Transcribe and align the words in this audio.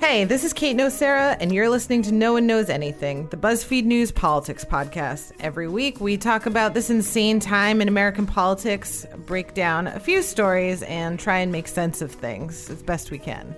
Hey, 0.00 0.24
this 0.24 0.42
is 0.42 0.52
Kate 0.52 0.76
Nocera, 0.76 1.36
and 1.38 1.54
you're 1.54 1.68
listening 1.68 2.02
to 2.02 2.12
No 2.12 2.32
One 2.32 2.44
Knows 2.44 2.68
Anything, 2.68 3.28
the 3.28 3.36
BuzzFeed 3.36 3.84
News 3.84 4.10
politics 4.10 4.64
podcast. 4.64 5.30
Every 5.38 5.68
week, 5.68 6.00
we 6.00 6.16
talk 6.16 6.46
about 6.46 6.74
this 6.74 6.90
insane 6.90 7.38
time 7.38 7.80
in 7.80 7.86
American 7.86 8.26
politics, 8.26 9.06
break 9.26 9.54
down 9.54 9.86
a 9.86 10.00
few 10.00 10.22
stories, 10.22 10.82
and 10.82 11.20
try 11.20 11.38
and 11.38 11.52
make 11.52 11.68
sense 11.68 12.02
of 12.02 12.10
things 12.10 12.68
as 12.70 12.82
best 12.82 13.12
we 13.12 13.18
can. 13.18 13.54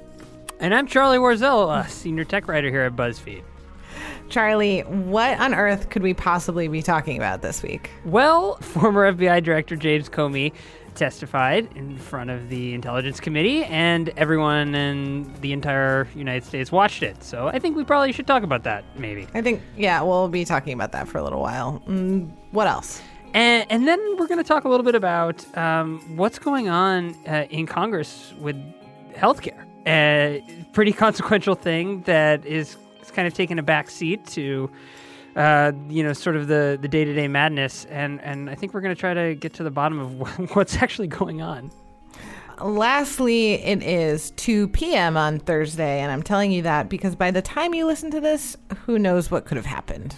And 0.61 0.75
I'm 0.75 0.87
Charlie 0.87 1.17
Warzel, 1.17 1.75
a 1.75 1.89
senior 1.89 2.25
tech 2.25 2.47
writer 2.49 2.69
here 2.69 2.83
at 2.83 2.97
BuzzFeed. 2.97 3.45
Charlie, 4.29 4.81
what 4.81 5.39
on 5.41 5.55
earth 5.55 5.91
could 5.91 6.03
we 6.03 6.13
possibly 6.13 6.69
be 6.69 6.83
talking 6.83 7.17
about 7.17 7.43
this 7.43 7.63
week? 7.63 7.91
Well, 8.05 8.57
former 8.57 9.13
FBI 9.13 9.43
Director 9.43 9.77
James 9.77 10.09
Comey 10.09 10.53
testified 10.95 11.69
in 11.75 11.99
front 11.99 12.31
of 12.31 12.49
the 12.49 12.75
Intelligence 12.75 13.21
Committee, 13.21 13.65
and 13.65 14.11
everyone 14.17 14.75
in 14.75 15.33
the 15.41 15.53
entire 15.53 16.09
United 16.15 16.45
States 16.45 16.71
watched 16.71 17.03
it. 17.03 17.23
So 17.23 17.49
I 17.49 17.59
think 17.59 17.77
we 17.77 17.85
probably 17.85 18.13
should 18.13 18.27
talk 18.27 18.43
about 18.43 18.65
that, 18.65 18.85
maybe. 18.97 19.27
I 19.35 19.43
think, 19.43 19.63
yeah, 19.77 20.03
we'll 20.03 20.29
be 20.29 20.45
talking 20.45 20.73
about 20.73 20.93
that 20.93 21.09
for 21.09 21.19
a 21.19 21.23
little 21.23 21.41
while. 21.41 21.83
Mm, 21.87 22.31
what 22.51 22.67
else? 22.67 23.03
And, 23.35 23.67
and 23.71 23.89
then 23.89 24.17
we're 24.19 24.27
going 24.27 24.43
to 24.43 24.47
talk 24.47 24.65
a 24.65 24.69
little 24.69 24.85
bit 24.85 24.95
about 24.95 25.45
um, 25.57 26.17
what's 26.17 26.39
going 26.39 26.69
on 26.69 27.17
uh, 27.27 27.47
in 27.51 27.67
Congress 27.67 28.35
with 28.39 28.57
healthcare. 29.15 29.65
A 29.87 30.45
pretty 30.73 30.93
consequential 31.05 31.55
thing 31.55 32.03
that 32.03 32.45
is, 32.45 32.77
is 33.01 33.11
kind 33.11 33.27
of 33.27 33.35
taking 33.35 33.59
a 33.59 33.63
back 33.63 33.91
seat 33.91 34.27
to 34.29 34.71
uh, 35.37 35.73
you 35.89 36.03
know, 36.03 36.13
sort 36.13 36.37
of 36.37 36.49
the 36.49 36.79
the 36.81 36.89
day 36.89 37.05
to 37.05 37.15
day 37.15 37.29
madness, 37.29 37.87
and 37.87 38.21
and 38.21 38.51
I 38.51 38.55
think 38.55 38.75
we're 38.75 38.81
going 38.81 38.95
to 38.95 39.01
try 39.01 39.15
to 39.15 39.35
get 39.35 39.55
to 39.55 39.63
the 39.63 39.71
bottom 39.71 39.99
of 39.99 40.51
what's 40.57 40.77
actually 40.77 41.09
going 41.09 41.41
on. 41.41 41.71
Lastly, 42.61 43.55
it 43.55 43.83
is 43.83 44.31
2 44.33 44.69
p.m. 44.69 45.17
on 45.17 45.39
Thursday, 45.41 46.01
and 46.01 46.13
I'm 46.13 46.23
telling 46.23 46.53
you 46.53 46.63
that 46.63 46.89
because 46.89 47.17
by 47.17 47.31
the 47.31 47.43
time 47.43 47.75
you 47.75 47.87
listen 47.87 48.11
to 48.13 48.21
this, 48.21 48.57
who 48.85 48.99
knows 48.99 49.31
what 49.31 49.47
could 49.47 49.57
have 49.57 49.67
happened. 49.67 50.17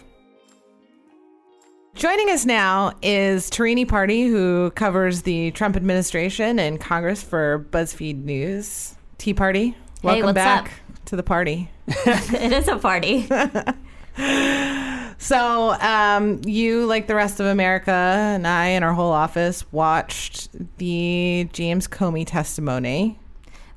Joining 1.95 2.29
us 2.31 2.45
now 2.45 2.93
is 3.03 3.49
Tarini 3.49 3.89
Parti, 3.89 4.27
who 4.27 4.73
covers 4.73 5.23
the 5.23 5.53
Trump 5.53 5.77
administration 5.77 6.59
and 6.59 6.81
Congress 6.81 7.23
for 7.23 7.67
BuzzFeed 7.71 8.25
News. 8.25 8.97
Tea 9.17 9.33
Party, 9.33 9.77
welcome 10.03 10.27
hey, 10.27 10.33
back 10.33 10.65
up? 10.65 11.05
to 11.05 11.17
the 11.17 11.23
party. 11.23 11.71
it 11.87 12.53
is 12.53 12.67
a 12.67 12.77
party. 12.77 13.29
So, 15.25 15.71
um, 15.81 16.43
you, 16.45 16.85
like 16.85 17.07
the 17.07 17.15
rest 17.15 17.41
of 17.41 17.47
America, 17.47 17.91
and 17.91 18.47
I 18.47 18.67
and 18.67 18.85
our 18.85 18.93
whole 18.93 19.11
office 19.11 19.65
watched 19.73 20.51
the 20.77 21.49
James 21.51 21.89
Comey 21.89 22.27
testimony. 22.27 23.19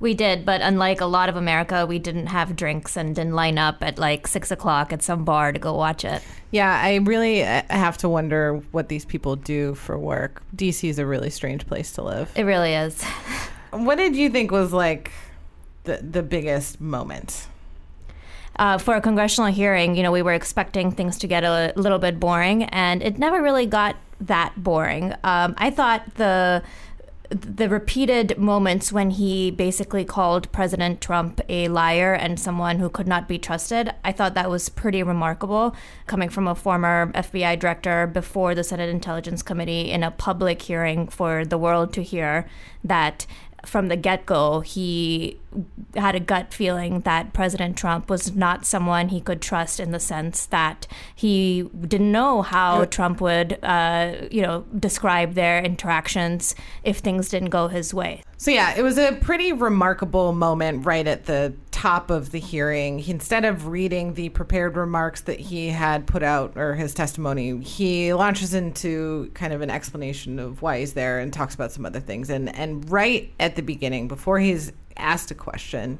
We 0.01 0.13
did, 0.13 0.45
but 0.45 0.59
unlike 0.59 0.99
a 0.99 1.05
lot 1.05 1.29
of 1.29 1.37
America, 1.37 1.85
we 1.85 1.99
didn't 1.99 2.27
have 2.27 2.57
drinks 2.57 2.97
and 2.97 3.15
didn't 3.15 3.33
line 3.33 3.57
up 3.57 3.77
at 3.81 3.97
like 3.97 4.27
six 4.27 4.51
o'clock 4.51 4.91
at 4.91 5.01
some 5.01 5.23
bar 5.23 5.53
to 5.53 5.57
go 5.57 5.73
watch 5.73 6.03
it. 6.03 6.21
Yeah, 6.51 6.81
I 6.83 6.95
really 6.95 7.43
uh, 7.43 7.61
have 7.69 7.97
to 7.99 8.09
wonder 8.09 8.57
what 8.71 8.89
these 8.89 9.05
people 9.05 9.37
do 9.37 9.73
for 9.75 9.97
work. 9.97 10.43
DC 10.53 10.89
is 10.89 10.99
a 10.99 11.05
really 11.05 11.29
strange 11.29 11.65
place 11.65 11.93
to 11.93 12.01
live. 12.01 12.29
It 12.35 12.43
really 12.43 12.73
is. 12.73 13.01
what 13.71 13.95
did 13.95 14.17
you 14.17 14.29
think 14.29 14.51
was 14.51 14.73
like 14.73 15.13
the 15.85 15.99
the 16.03 16.23
biggest 16.23 16.81
moment? 16.81 17.47
Uh, 18.59 18.77
for 18.77 18.95
a 18.95 19.01
congressional 19.01 19.51
hearing, 19.51 19.95
you 19.95 20.03
know, 20.03 20.11
we 20.11 20.21
were 20.21 20.33
expecting 20.33 20.91
things 20.91 21.17
to 21.19 21.27
get 21.27 21.43
a 21.43 21.73
little 21.75 21.99
bit 21.99 22.19
boring, 22.19 22.63
and 22.65 23.03
it 23.03 23.17
never 23.17 23.41
really 23.41 23.65
got 23.65 23.95
that 24.21 24.53
boring. 24.61 25.13
Um, 25.23 25.53
I 25.57 25.69
thought 25.69 26.15
the 26.15 26.63
the 27.29 27.67
repeated 27.67 28.37
moments 28.37 28.91
when 28.91 29.09
he 29.09 29.51
basically 29.51 30.05
called 30.05 30.49
President 30.51 31.01
Trump 31.01 31.41
a 31.49 31.67
liar 31.67 32.13
and 32.13 32.39
someone 32.39 32.79
who 32.79 32.89
could 32.89 33.07
not 33.07 33.27
be 33.27 33.37
trusted, 33.37 33.93
I 34.03 34.11
thought 34.11 34.33
that 34.35 34.49
was 34.49 34.69
pretty 34.69 35.03
remarkable 35.03 35.75
coming 36.05 36.29
from 36.29 36.47
a 36.47 36.55
former 36.55 37.11
FBI 37.13 37.59
director 37.59 38.07
before 38.07 38.55
the 38.55 38.63
Senate 38.63 38.89
Intelligence 38.89 39.43
Committee 39.43 39.91
in 39.91 40.03
a 40.03 40.11
public 40.11 40.61
hearing 40.61 41.07
for 41.07 41.43
the 41.43 41.57
world 41.57 41.91
to 41.93 42.03
hear 42.03 42.47
that 42.83 43.25
from 43.67 43.87
the 43.87 43.95
get 43.95 44.25
go, 44.25 44.61
he 44.61 45.39
had 45.95 46.15
a 46.15 46.19
gut 46.19 46.53
feeling 46.53 47.01
that 47.01 47.33
President 47.33 47.77
Trump 47.77 48.09
was 48.09 48.35
not 48.35 48.65
someone 48.65 49.09
he 49.09 49.21
could 49.21 49.41
trust 49.41 49.79
in 49.79 49.91
the 49.91 49.99
sense 49.99 50.45
that 50.47 50.87
he 51.15 51.63
didn't 51.87 52.11
know 52.11 52.41
how 52.41 52.85
Trump 52.85 53.21
would, 53.21 53.57
uh, 53.63 54.13
you 54.31 54.41
know, 54.41 54.65
describe 54.77 55.33
their 55.33 55.59
interactions 55.63 56.55
if 56.83 56.99
things 56.99 57.29
didn't 57.29 57.49
go 57.49 57.67
his 57.67 57.93
way. 57.93 58.23
So, 58.37 58.51
yeah, 58.51 58.75
it 58.77 58.83
was 58.83 58.97
a 58.97 59.13
pretty 59.13 59.51
remarkable 59.51 60.31
moment 60.31 60.85
right 60.85 61.07
at 61.07 61.25
the 61.25 61.53
top 61.77 62.09
of 62.09 62.31
the 62.31 62.39
hearing. 62.39 62.97
He, 62.97 63.11
instead 63.11 63.45
of 63.45 63.67
reading 63.67 64.15
the 64.15 64.29
prepared 64.29 64.75
remarks 64.75 65.21
that 65.21 65.39
he 65.39 65.67
had 65.67 66.07
put 66.07 66.23
out 66.23 66.57
or 66.57 66.73
his 66.73 66.91
testimony, 66.91 67.61
he 67.61 68.15
launches 68.15 68.55
into 68.55 69.29
kind 69.35 69.53
of 69.53 69.61
an 69.61 69.69
explanation 69.69 70.39
of 70.39 70.63
why 70.63 70.79
he's 70.79 70.93
there 70.93 71.19
and 71.19 71.31
talks 71.31 71.53
about 71.53 71.71
some 71.71 71.85
other 71.85 71.99
things. 71.99 72.31
And, 72.31 72.53
and 72.55 72.89
right 72.89 73.31
at 73.39 73.55
the 73.55 73.61
beginning, 73.61 74.07
before 74.07 74.39
he's 74.39 74.71
asked 74.97 75.29
a 75.29 75.35
question, 75.35 75.99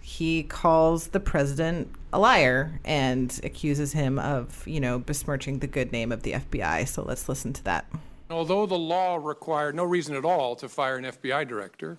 he 0.00 0.42
calls 0.42 1.08
the 1.08 1.20
president 1.20 1.94
a 2.14 2.18
liar 2.18 2.80
and 2.86 3.38
accuses 3.44 3.92
him 3.92 4.18
of, 4.18 4.66
you 4.66 4.80
know, 4.80 4.98
besmirching 4.98 5.58
the 5.58 5.66
good 5.66 5.92
name 5.92 6.12
of 6.12 6.22
the 6.22 6.32
FBI. 6.32 6.88
So 6.88 7.02
let's 7.02 7.28
listen 7.28 7.52
to 7.52 7.64
that. 7.64 7.84
Although 8.30 8.64
the 8.64 8.78
law 8.78 9.16
required 9.16 9.74
no 9.74 9.84
reason 9.84 10.16
at 10.16 10.24
all 10.24 10.56
to 10.56 10.66
fire 10.66 10.96
an 10.96 11.04
FBI 11.04 11.46
director, 11.46 11.98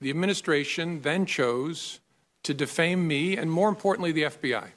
the 0.00 0.08
administration 0.08 1.02
then 1.02 1.26
chose 1.26 2.00
to 2.48 2.54
defame 2.54 3.06
me 3.06 3.36
and, 3.36 3.52
more 3.52 3.68
importantly, 3.68 4.10
the 4.10 4.22
FBI 4.22 4.68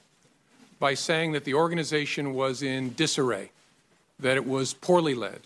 by 0.78 0.92
saying 0.92 1.32
that 1.32 1.44
the 1.44 1.54
organization 1.54 2.34
was 2.34 2.62
in 2.62 2.92
disarray, 2.92 3.50
that 4.18 4.36
it 4.36 4.46
was 4.46 4.74
poorly 4.74 5.14
led, 5.14 5.40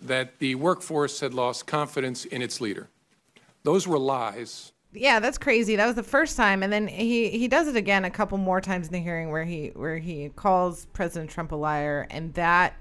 that 0.00 0.38
the 0.38 0.54
workforce 0.54 1.18
had 1.18 1.34
lost 1.34 1.66
confidence 1.66 2.26
in 2.26 2.42
its 2.42 2.60
leader. 2.60 2.86
Those 3.64 3.88
were 3.88 3.98
lies. 3.98 4.70
Yeah, 4.92 5.18
that's 5.18 5.36
crazy. 5.36 5.74
That 5.74 5.86
was 5.86 5.96
the 5.96 6.04
first 6.04 6.36
time, 6.36 6.62
and 6.62 6.72
then 6.72 6.86
he 6.86 7.30
he 7.30 7.48
does 7.48 7.66
it 7.66 7.74
again 7.74 8.04
a 8.04 8.10
couple 8.10 8.38
more 8.38 8.60
times 8.60 8.86
in 8.86 8.92
the 8.92 9.00
hearing 9.00 9.32
where 9.32 9.44
he 9.44 9.72
where 9.74 9.98
he 9.98 10.28
calls 10.36 10.86
President 10.92 11.28
Trump 11.28 11.50
a 11.50 11.56
liar, 11.56 12.06
and 12.08 12.32
that 12.34 12.76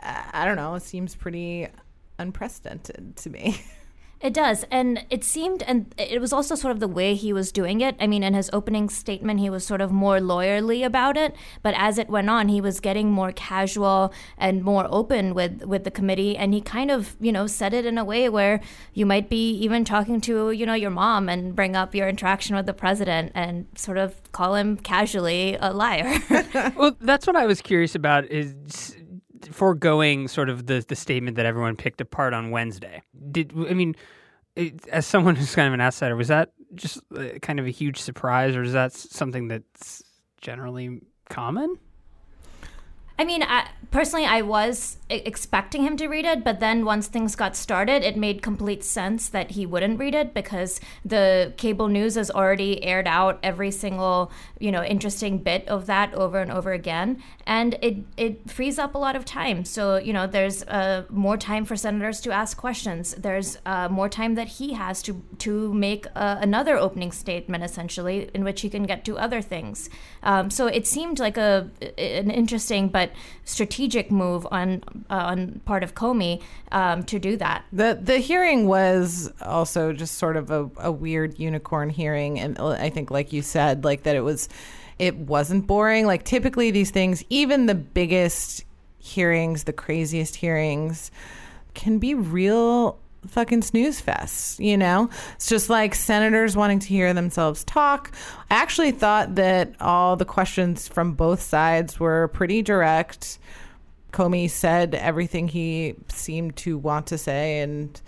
uh, 0.00 0.22
I 0.32 0.44
don't 0.44 0.54
know. 0.54 0.78
Seems 0.78 1.16
pretty 1.16 1.66
unprecedented 2.20 3.16
to 3.16 3.30
me. 3.30 3.60
It 4.22 4.32
does. 4.32 4.64
And 4.70 5.04
it 5.10 5.24
seemed, 5.24 5.64
and 5.64 5.92
it 5.98 6.20
was 6.20 6.32
also 6.32 6.54
sort 6.54 6.70
of 6.70 6.78
the 6.78 6.86
way 6.86 7.16
he 7.16 7.32
was 7.32 7.50
doing 7.50 7.80
it. 7.80 7.96
I 7.98 8.06
mean, 8.06 8.22
in 8.22 8.34
his 8.34 8.48
opening 8.52 8.88
statement, 8.88 9.40
he 9.40 9.50
was 9.50 9.66
sort 9.66 9.80
of 9.80 9.90
more 9.90 10.18
lawyerly 10.18 10.86
about 10.86 11.16
it. 11.16 11.34
But 11.62 11.74
as 11.76 11.98
it 11.98 12.08
went 12.08 12.30
on, 12.30 12.48
he 12.48 12.60
was 12.60 12.78
getting 12.78 13.10
more 13.10 13.32
casual 13.32 14.12
and 14.38 14.62
more 14.62 14.86
open 14.90 15.34
with, 15.34 15.64
with 15.64 15.82
the 15.82 15.90
committee. 15.90 16.36
And 16.36 16.54
he 16.54 16.60
kind 16.60 16.90
of, 16.90 17.16
you 17.20 17.32
know, 17.32 17.48
said 17.48 17.74
it 17.74 17.84
in 17.84 17.98
a 17.98 18.04
way 18.04 18.28
where 18.28 18.60
you 18.94 19.06
might 19.06 19.28
be 19.28 19.50
even 19.54 19.84
talking 19.84 20.20
to, 20.22 20.52
you 20.52 20.66
know, 20.66 20.74
your 20.74 20.90
mom 20.90 21.28
and 21.28 21.56
bring 21.56 21.74
up 21.74 21.92
your 21.92 22.08
interaction 22.08 22.54
with 22.54 22.66
the 22.66 22.74
president 22.74 23.32
and 23.34 23.66
sort 23.74 23.98
of 23.98 24.14
call 24.30 24.54
him 24.54 24.76
casually 24.76 25.56
a 25.60 25.72
liar. 25.72 26.18
well, 26.76 26.96
that's 27.00 27.26
what 27.26 27.34
I 27.34 27.46
was 27.46 27.60
curious 27.60 27.96
about 27.96 28.26
is 28.26 28.96
foregoing 29.46 30.28
sort 30.28 30.48
of 30.48 30.66
the 30.66 30.84
the 30.86 30.96
statement 30.96 31.36
that 31.36 31.46
everyone 31.46 31.76
picked 31.76 32.00
apart 32.00 32.34
on 32.34 32.50
Wednesday. 32.50 33.02
Did 33.30 33.52
I 33.68 33.74
mean, 33.74 33.96
it, 34.56 34.86
as 34.88 35.06
someone 35.06 35.36
who's 35.36 35.54
kind 35.54 35.68
of 35.68 35.74
an 35.74 35.80
outsider, 35.80 36.16
was 36.16 36.28
that 36.28 36.52
just 36.74 37.00
uh, 37.16 37.38
kind 37.40 37.58
of 37.58 37.66
a 37.66 37.70
huge 37.70 37.98
surprise, 37.98 38.56
or 38.56 38.62
is 38.62 38.72
that 38.72 38.92
something 38.92 39.48
that's 39.48 40.02
generally 40.40 41.00
common? 41.28 41.76
I 43.18 43.24
mean, 43.24 43.42
I, 43.42 43.68
personally, 43.90 44.24
I 44.24 44.42
was 44.42 44.96
expecting 45.10 45.82
him 45.82 45.96
to 45.98 46.08
read 46.08 46.24
it, 46.24 46.42
but 46.42 46.60
then 46.60 46.84
once 46.84 47.06
things 47.06 47.36
got 47.36 47.54
started, 47.54 48.02
it 48.02 48.16
made 48.16 48.40
complete 48.40 48.82
sense 48.82 49.28
that 49.28 49.50
he 49.50 49.66
wouldn't 49.66 50.00
read 50.00 50.14
it 50.14 50.32
because 50.32 50.80
the 51.04 51.52
cable 51.58 51.88
news 51.88 52.14
has 52.14 52.30
already 52.30 52.82
aired 52.82 53.06
out 53.06 53.38
every 53.42 53.70
single, 53.70 54.32
you 54.58 54.72
know, 54.72 54.82
interesting 54.82 55.38
bit 55.38 55.68
of 55.68 55.86
that 55.86 56.14
over 56.14 56.40
and 56.40 56.50
over 56.50 56.72
again, 56.72 57.22
and 57.46 57.76
it 57.82 57.98
it 58.16 58.50
frees 58.50 58.78
up 58.78 58.94
a 58.94 58.98
lot 58.98 59.14
of 59.14 59.24
time. 59.24 59.64
So 59.64 59.96
you 59.96 60.14
know, 60.14 60.26
there's 60.26 60.62
uh, 60.64 61.04
more 61.10 61.36
time 61.36 61.66
for 61.66 61.76
senators 61.76 62.20
to 62.22 62.32
ask 62.32 62.56
questions. 62.56 63.14
There's 63.14 63.58
uh, 63.66 63.88
more 63.90 64.08
time 64.08 64.36
that 64.36 64.48
he 64.48 64.72
has 64.72 65.02
to 65.02 65.22
to 65.38 65.72
make 65.74 66.06
uh, 66.16 66.38
another 66.40 66.78
opening 66.78 67.12
statement, 67.12 67.62
essentially, 67.62 68.30
in 68.32 68.42
which 68.42 68.62
he 68.62 68.70
can 68.70 68.84
get 68.84 69.04
to 69.04 69.18
other 69.18 69.42
things. 69.42 69.90
Um, 70.22 70.48
so 70.48 70.66
it 70.66 70.86
seemed 70.86 71.18
like 71.18 71.36
a 71.36 71.68
an 71.98 72.30
interesting 72.30 72.88
but 72.88 73.01
strategic 73.44 74.10
move 74.10 74.46
on 74.50 74.82
uh, 75.10 75.14
on 75.14 75.60
part 75.64 75.82
of 75.82 75.94
Comey 75.94 76.42
um, 76.70 77.02
to 77.04 77.18
do 77.18 77.36
that. 77.36 77.64
The 77.72 77.98
the 78.00 78.18
hearing 78.18 78.66
was 78.66 79.32
also 79.42 79.92
just 79.92 80.18
sort 80.18 80.36
of 80.36 80.50
a, 80.50 80.70
a 80.78 80.92
weird 80.92 81.38
unicorn 81.38 81.90
hearing, 81.90 82.38
and 82.38 82.58
I 82.58 82.90
think, 82.90 83.10
like 83.10 83.32
you 83.32 83.42
said, 83.42 83.84
like 83.84 84.02
that 84.04 84.16
it 84.16 84.22
was 84.22 84.48
it 84.98 85.16
wasn't 85.16 85.66
boring. 85.66 86.06
Like 86.06 86.24
typically 86.24 86.70
these 86.70 86.90
things, 86.90 87.24
even 87.28 87.66
the 87.66 87.74
biggest 87.74 88.64
hearings, 88.98 89.64
the 89.64 89.72
craziest 89.72 90.36
hearings, 90.36 91.10
can 91.74 91.98
be 91.98 92.14
real 92.14 92.98
fucking 93.28 93.62
snooze 93.62 94.00
fest, 94.00 94.58
you 94.58 94.76
know? 94.76 95.08
It's 95.34 95.48
just 95.48 95.70
like 95.70 95.94
senators 95.94 96.56
wanting 96.56 96.80
to 96.80 96.88
hear 96.88 97.12
themselves 97.14 97.64
talk. 97.64 98.12
I 98.50 98.54
actually 98.56 98.92
thought 98.92 99.36
that 99.36 99.74
all 99.80 100.16
the 100.16 100.24
questions 100.24 100.88
from 100.88 101.14
both 101.14 101.40
sides 101.40 102.00
were 102.00 102.28
pretty 102.28 102.62
direct. 102.62 103.38
Comey 104.12 104.50
said 104.50 104.94
everything 104.94 105.48
he 105.48 105.94
seemed 106.08 106.56
to 106.56 106.76
want 106.76 107.06
to 107.08 107.18
say 107.18 107.60
and 107.60 108.00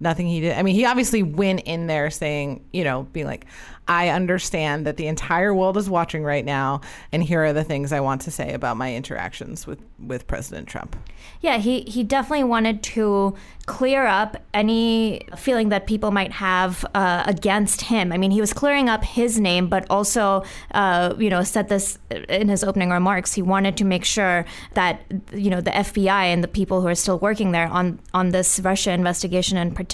nothing 0.00 0.26
he 0.26 0.40
did. 0.40 0.56
I 0.56 0.62
mean, 0.62 0.74
he 0.74 0.86
obviously 0.86 1.22
went 1.22 1.60
in 1.60 1.86
there 1.86 2.10
saying, 2.10 2.64
you 2.72 2.82
know, 2.84 3.04
being 3.12 3.26
like, 3.26 3.46
I 3.90 4.10
understand 4.10 4.86
that 4.86 4.96
the 4.96 5.08
entire 5.08 5.52
world 5.52 5.76
is 5.76 5.90
watching 5.90 6.22
right 6.22 6.44
now, 6.44 6.80
and 7.10 7.24
here 7.24 7.44
are 7.44 7.52
the 7.52 7.64
things 7.64 7.92
I 7.92 7.98
want 7.98 8.22
to 8.22 8.30
say 8.30 8.52
about 8.52 8.76
my 8.76 8.94
interactions 8.94 9.66
with, 9.66 9.80
with 9.98 10.28
President 10.28 10.68
Trump. 10.68 10.94
Yeah, 11.40 11.58
he, 11.58 11.80
he 11.82 12.04
definitely 12.04 12.44
wanted 12.44 12.84
to 12.84 13.34
clear 13.66 14.06
up 14.06 14.36
any 14.54 15.22
feeling 15.36 15.70
that 15.70 15.86
people 15.86 16.12
might 16.12 16.32
have 16.32 16.84
uh, 16.94 17.24
against 17.26 17.82
him. 17.82 18.12
I 18.12 18.16
mean, 18.16 18.30
he 18.30 18.40
was 18.40 18.52
clearing 18.52 18.88
up 18.88 19.02
his 19.02 19.40
name, 19.40 19.68
but 19.68 19.86
also, 19.90 20.44
uh, 20.72 21.14
you 21.18 21.28
know, 21.28 21.42
said 21.42 21.68
this 21.68 21.98
in 22.28 22.48
his 22.48 22.62
opening 22.62 22.90
remarks. 22.90 23.34
He 23.34 23.42
wanted 23.42 23.76
to 23.78 23.84
make 23.84 24.04
sure 24.04 24.44
that, 24.74 25.02
you 25.32 25.50
know, 25.50 25.60
the 25.60 25.70
FBI 25.70 26.08
and 26.08 26.44
the 26.44 26.48
people 26.48 26.80
who 26.80 26.86
are 26.86 26.94
still 26.94 27.18
working 27.18 27.50
there 27.52 27.66
on, 27.66 27.98
on 28.14 28.30
this 28.30 28.60
Russia 28.60 28.92
investigation 28.92 29.56
in 29.56 29.72
particular 29.72 29.89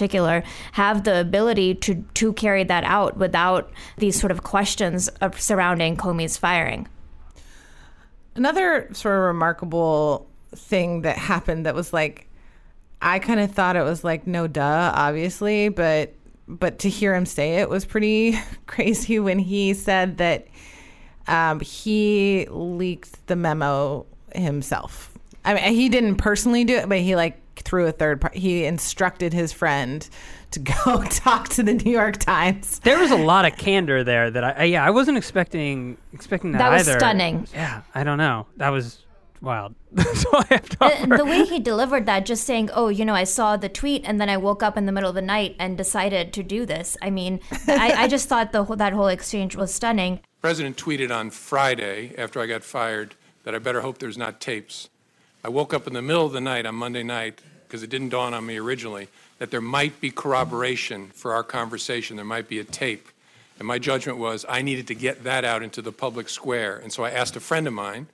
have 0.73 1.03
the 1.03 1.19
ability 1.19 1.75
to, 1.75 2.05
to 2.13 2.33
carry 2.33 2.63
that 2.63 2.83
out 2.83 3.17
without 3.17 3.71
these 3.97 4.19
sort 4.19 4.31
of 4.31 4.43
questions 4.43 5.07
of 5.21 5.39
surrounding 5.39 5.97
Comey's 5.97 6.37
firing. 6.37 6.87
Another 8.35 8.87
sort 8.93 9.15
of 9.15 9.23
remarkable 9.23 10.27
thing 10.55 11.01
that 11.01 11.17
happened 11.17 11.65
that 11.65 11.75
was 11.75 11.91
like 11.91 12.27
I 13.01 13.19
kind 13.19 13.39
of 13.39 13.51
thought 13.51 13.75
it 13.75 13.83
was 13.83 14.03
like 14.03 14.25
no 14.25 14.47
duh 14.47 14.91
obviously 14.95 15.69
but 15.69 16.13
but 16.47 16.79
to 16.79 16.89
hear 16.89 17.13
him 17.13 17.25
say 17.25 17.57
it 17.57 17.69
was 17.69 17.85
pretty 17.85 18.39
crazy 18.65 19.19
when 19.19 19.39
he 19.39 19.73
said 19.73 20.17
that 20.17 20.47
um, 21.27 21.59
he 21.59 22.47
leaked 22.49 23.27
the 23.27 23.35
memo 23.35 24.05
himself. 24.33 25.11
I 25.43 25.53
mean, 25.53 25.73
he 25.73 25.89
didn't 25.89 26.15
personally 26.15 26.63
do 26.63 26.75
it, 26.75 26.89
but 26.89 26.99
he 26.99 27.15
like 27.15 27.39
through 27.61 27.87
a 27.87 27.91
third 27.91 28.21
part. 28.21 28.35
He 28.35 28.65
instructed 28.65 29.33
his 29.33 29.51
friend 29.53 30.07
to 30.51 30.59
go 30.59 31.03
talk 31.09 31.49
to 31.49 31.63
the 31.63 31.73
New 31.73 31.91
York 31.91 32.17
Times. 32.17 32.79
There 32.79 32.99
was 32.99 33.11
a 33.11 33.17
lot 33.17 33.45
of 33.45 33.57
candor 33.57 34.03
there 34.03 34.31
that 34.31 34.43
I, 34.43 34.51
I 34.51 34.63
yeah 34.65 34.85
I 34.85 34.91
wasn't 34.91 35.17
expecting 35.17 35.97
expecting 36.13 36.51
that, 36.53 36.59
That 36.59 36.71
was 36.71 36.87
either. 36.87 36.99
stunning. 36.99 37.47
Yeah, 37.53 37.81
I 37.93 38.03
don't 38.03 38.17
know. 38.17 38.47
That 38.57 38.69
was 38.69 39.03
wild. 39.41 39.75
That's 39.91 40.25
all 40.25 40.41
I 40.41 40.45
have 40.55 40.69
to 40.69 40.85
And 40.85 41.11
the 41.11 41.25
way 41.25 41.45
he 41.45 41.59
delivered 41.59 42.05
that, 42.07 42.25
just 42.25 42.43
saying, 42.45 42.69
"Oh, 42.73 42.87
you 42.89 43.05
know, 43.05 43.13
I 43.13 43.23
saw 43.23 43.55
the 43.57 43.69
tweet, 43.69 44.03
and 44.05 44.19
then 44.19 44.29
I 44.29 44.37
woke 44.37 44.63
up 44.63 44.77
in 44.77 44.85
the 44.85 44.91
middle 44.91 45.09
of 45.09 45.15
the 45.15 45.21
night 45.21 45.55
and 45.59 45.77
decided 45.77 46.33
to 46.33 46.43
do 46.43 46.65
this." 46.65 46.97
I 47.01 47.09
mean, 47.09 47.39
I, 47.67 47.93
I 47.97 48.07
just 48.07 48.27
thought 48.29 48.51
the 48.51 48.63
whole, 48.65 48.75
that 48.75 48.93
whole 48.93 49.07
exchange 49.07 49.55
was 49.55 49.73
stunning. 49.73 50.19
President 50.41 50.77
tweeted 50.77 51.15
on 51.15 51.29
Friday 51.29 52.13
after 52.17 52.39
I 52.39 52.45
got 52.47 52.63
fired 52.63 53.15
that 53.43 53.53
I 53.55 53.59
better 53.59 53.81
hope 53.81 53.99
there's 53.99 54.17
not 54.17 54.39
tapes. 54.41 54.89
I 55.47 55.49
woke 55.49 55.73
up 55.73 55.87
in 55.87 55.93
the 55.93 56.01
middle 56.01 56.25
of 56.25 56.33
the 56.33 56.41
night 56.41 56.65
on 56.65 56.75
Monday 56.75 57.03
night 57.03 57.39
because 57.65 57.81
it 57.81 57.89
didn't 57.89 58.09
dawn 58.09 58.33
on 58.33 58.45
me 58.45 58.57
originally 58.57 59.07
that 59.39 59.49
there 59.49 59.61
might 59.61 60.01
be 60.01 60.11
corroboration 60.11 61.07
for 61.13 61.31
our 61.31 61.41
conversation. 61.41 62.17
There 62.17 62.25
might 62.25 62.49
be 62.49 62.59
a 62.59 62.65
tape. 62.65 63.07
And 63.57 63.65
my 63.65 63.79
judgment 63.79 64.17
was 64.17 64.45
I 64.49 64.61
needed 64.61 64.87
to 64.87 64.93
get 64.93 65.23
that 65.23 65.45
out 65.45 65.63
into 65.63 65.81
the 65.81 65.93
public 65.93 66.27
square. 66.27 66.75
And 66.75 66.91
so 66.91 67.05
I 67.05 67.11
asked 67.11 67.37
a 67.37 67.39
friend 67.39 67.65
of 67.65 67.71
mine 67.71 68.07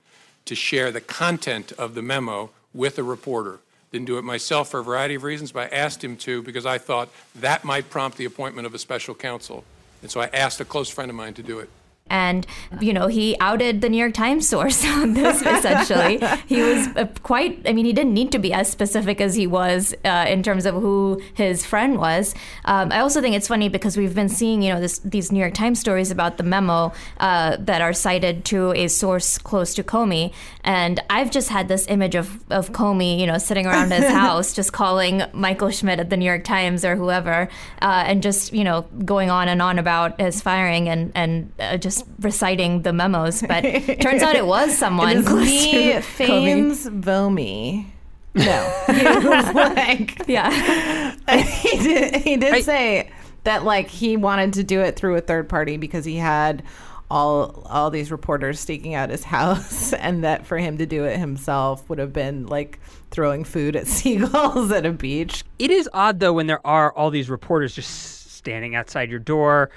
to 0.44 0.54
share 0.54 0.92
the 0.92 1.00
content 1.00 1.72
of 1.72 1.96
the 1.96 2.02
memo 2.02 2.50
with 2.72 3.00
a 3.00 3.02
reporter. 3.02 3.58
Didn't 3.90 4.06
do 4.06 4.18
it 4.18 4.22
myself 4.22 4.70
for 4.70 4.78
a 4.78 4.84
variety 4.84 5.16
of 5.16 5.24
reasons, 5.24 5.50
but 5.50 5.72
I 5.72 5.76
asked 5.76 6.04
him 6.04 6.16
to 6.18 6.40
because 6.40 6.66
I 6.66 6.78
thought 6.78 7.08
that 7.34 7.64
might 7.64 7.90
prompt 7.90 8.16
the 8.16 8.26
appointment 8.26 8.64
of 8.64 8.74
a 8.74 8.78
special 8.78 9.12
counsel. 9.12 9.64
And 10.02 10.10
so 10.10 10.20
I 10.20 10.26
asked 10.26 10.60
a 10.60 10.64
close 10.64 10.88
friend 10.88 11.10
of 11.10 11.16
mine 11.16 11.34
to 11.34 11.42
do 11.42 11.58
it. 11.58 11.68
And, 12.08 12.46
you 12.80 12.92
know, 12.92 13.06
he 13.06 13.34
outed 13.40 13.80
the 13.80 13.88
New 13.88 13.96
York 13.96 14.12
Times 14.12 14.46
source 14.46 14.84
on 14.88 15.14
this, 15.14 15.40
essentially. 15.40 16.18
he 16.46 16.62
was 16.62 16.88
uh, 16.96 17.06
quite, 17.22 17.62
I 17.66 17.72
mean, 17.72 17.86
he 17.86 17.92
didn't 17.92 18.12
need 18.12 18.30
to 18.32 18.38
be 18.38 18.52
as 18.52 18.68
specific 18.68 19.20
as 19.20 19.34
he 19.34 19.46
was 19.46 19.94
uh, 20.04 20.26
in 20.28 20.42
terms 20.42 20.66
of 20.66 20.74
who 20.74 21.20
his 21.32 21.64
friend 21.64 21.98
was. 21.98 22.34
Um, 22.66 22.92
I 22.92 23.00
also 23.00 23.20
think 23.22 23.34
it's 23.34 23.48
funny 23.48 23.70
because 23.70 23.96
we've 23.96 24.14
been 24.14 24.28
seeing, 24.28 24.62
you 24.62 24.72
know, 24.72 24.80
this, 24.80 24.98
these 24.98 25.32
New 25.32 25.40
York 25.40 25.54
Times 25.54 25.80
stories 25.80 26.10
about 26.10 26.36
the 26.36 26.42
memo 26.42 26.92
uh, 27.20 27.56
that 27.58 27.80
are 27.80 27.94
cited 27.94 28.44
to 28.46 28.72
a 28.72 28.88
source 28.88 29.38
close 29.38 29.74
to 29.74 29.82
Comey. 29.82 30.32
And 30.62 31.00
I've 31.08 31.30
just 31.30 31.48
had 31.48 31.68
this 31.68 31.86
image 31.88 32.14
of, 32.14 32.38
of 32.50 32.72
Comey, 32.72 33.18
you 33.18 33.26
know, 33.26 33.38
sitting 33.38 33.66
around 33.66 33.90
his 33.90 34.04
house, 34.10 34.52
just 34.52 34.74
calling 34.74 35.22
Michael 35.32 35.70
Schmidt 35.70 36.00
at 36.00 36.10
the 36.10 36.18
New 36.18 36.26
York 36.26 36.44
Times 36.44 36.84
or 36.84 36.96
whoever, 36.96 37.48
uh, 37.80 38.04
and 38.06 38.22
just, 38.22 38.52
you 38.52 38.62
know, 38.62 38.82
going 39.04 39.30
on 39.30 39.48
and 39.48 39.62
on 39.62 39.78
about 39.78 40.20
his 40.20 40.42
firing 40.42 40.88
and, 40.88 41.10
and 41.14 41.50
uh, 41.58 41.78
just 41.96 42.06
reciting 42.20 42.82
the 42.82 42.92
memos, 42.92 43.42
but 43.42 43.62
turns 44.00 44.22
out 44.22 44.36
it 44.36 44.46
was 44.46 44.76
someone 44.78 45.10
It 45.10 45.16
is 45.18 45.26
close 45.28 45.46
me, 45.46 45.72
to 45.92 46.00
Fames 46.00 46.86
Vomi. 46.88 47.86
No, 48.34 48.82
he 48.86 49.04
was 49.28 49.54
like 49.54 50.26
Yeah, 50.28 51.12
he 51.40 51.78
did. 51.78 52.16
He 52.16 52.36
did 52.36 52.54
I- 52.54 52.60
say 52.62 53.10
that 53.44 53.64
like 53.64 53.88
he 53.88 54.16
wanted 54.16 54.54
to 54.54 54.64
do 54.64 54.80
it 54.80 54.96
through 54.96 55.16
a 55.16 55.20
third 55.20 55.48
party 55.48 55.76
because 55.76 56.04
he 56.04 56.16
had 56.16 56.62
all 57.10 57.62
all 57.68 57.90
these 57.90 58.10
reporters 58.10 58.58
staking 58.58 58.94
out 58.94 59.10
his 59.10 59.22
house, 59.24 59.92
and 59.92 60.24
that 60.24 60.46
for 60.46 60.58
him 60.58 60.78
to 60.78 60.86
do 60.86 61.04
it 61.04 61.18
himself 61.18 61.88
would 61.88 61.98
have 61.98 62.12
been 62.12 62.46
like 62.46 62.80
throwing 63.10 63.44
food 63.44 63.76
at 63.76 63.86
seagulls 63.86 64.72
at 64.72 64.84
a 64.86 64.90
beach. 64.90 65.44
It 65.60 65.70
is 65.70 65.88
odd 65.92 66.18
though 66.18 66.32
when 66.32 66.46
there 66.48 66.66
are 66.66 66.92
all 66.94 67.10
these 67.10 67.30
reporters 67.30 67.74
just 67.74 68.32
standing 68.32 68.74
outside 68.74 69.10
your 69.10 69.20
door 69.20 69.70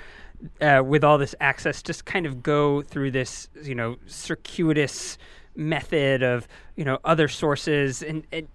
uh, 0.61 0.83
with 0.85 1.03
all 1.03 1.17
this 1.17 1.35
access, 1.39 1.81
just 1.81 2.05
kind 2.05 2.25
of 2.25 2.43
go 2.43 2.81
through 2.81 3.11
this, 3.11 3.49
you 3.63 3.75
know, 3.75 3.97
circuitous 4.05 5.17
method 5.55 6.23
of, 6.23 6.47
you 6.75 6.85
know, 6.85 6.99
other 7.03 7.27
sources. 7.27 8.03
And, 8.03 8.25
and 8.31 8.47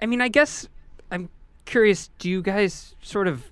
I 0.00 0.06
mean, 0.06 0.20
I 0.20 0.28
guess 0.28 0.68
I'm 1.10 1.28
curious. 1.64 2.10
Do 2.18 2.28
you 2.28 2.42
guys 2.42 2.94
sort 3.02 3.28
of 3.28 3.50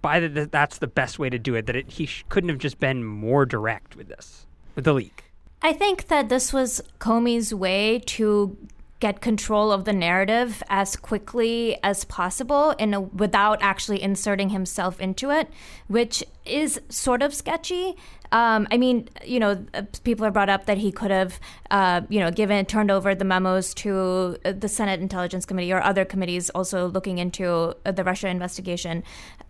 buy 0.00 0.20
that 0.20 0.34
that 0.34 0.52
that's 0.52 0.78
the 0.78 0.88
best 0.88 1.18
way 1.18 1.30
to 1.30 1.38
do 1.38 1.54
it? 1.54 1.66
That 1.66 1.76
it, 1.76 1.90
he 1.90 2.06
sh- 2.06 2.24
couldn't 2.28 2.48
have 2.50 2.58
just 2.58 2.80
been 2.80 3.04
more 3.04 3.46
direct 3.46 3.96
with 3.96 4.08
this, 4.08 4.46
with 4.74 4.84
the 4.84 4.92
leak. 4.92 5.24
I 5.62 5.72
think 5.72 6.08
that 6.08 6.28
this 6.28 6.52
was 6.52 6.82
Comey's 6.98 7.54
way 7.54 8.00
to 8.06 8.56
get 9.02 9.20
control 9.20 9.72
of 9.72 9.84
the 9.84 9.92
narrative 9.92 10.62
as 10.68 10.94
quickly 10.94 11.76
as 11.82 12.04
possible 12.04 12.70
in 12.78 12.94
a, 12.94 13.00
without 13.00 13.58
actually 13.60 14.00
inserting 14.00 14.50
himself 14.50 15.00
into 15.00 15.28
it, 15.28 15.48
which 15.88 16.22
is 16.44 16.80
sort 16.88 17.20
of 17.20 17.34
sketchy. 17.34 17.96
Um, 18.30 18.68
I 18.70 18.76
mean, 18.78 19.08
you 19.24 19.40
know, 19.40 19.66
uh, 19.74 19.82
people 20.04 20.22
have 20.24 20.32
brought 20.32 20.48
up 20.48 20.66
that 20.66 20.78
he 20.78 20.92
could 20.92 21.10
have, 21.10 21.40
uh, 21.72 22.02
you 22.08 22.20
know, 22.20 22.30
given 22.30 22.64
turned 22.64 22.92
over 22.92 23.12
the 23.12 23.24
memos 23.24 23.74
to 23.82 24.36
uh, 24.44 24.52
the 24.52 24.68
Senate 24.68 25.00
Intelligence 25.00 25.44
Committee 25.46 25.72
or 25.72 25.82
other 25.82 26.04
committees 26.04 26.48
also 26.50 26.86
looking 26.86 27.18
into 27.18 27.74
uh, 27.84 27.90
the 27.90 28.04
Russia 28.04 28.28
investigation. 28.28 29.02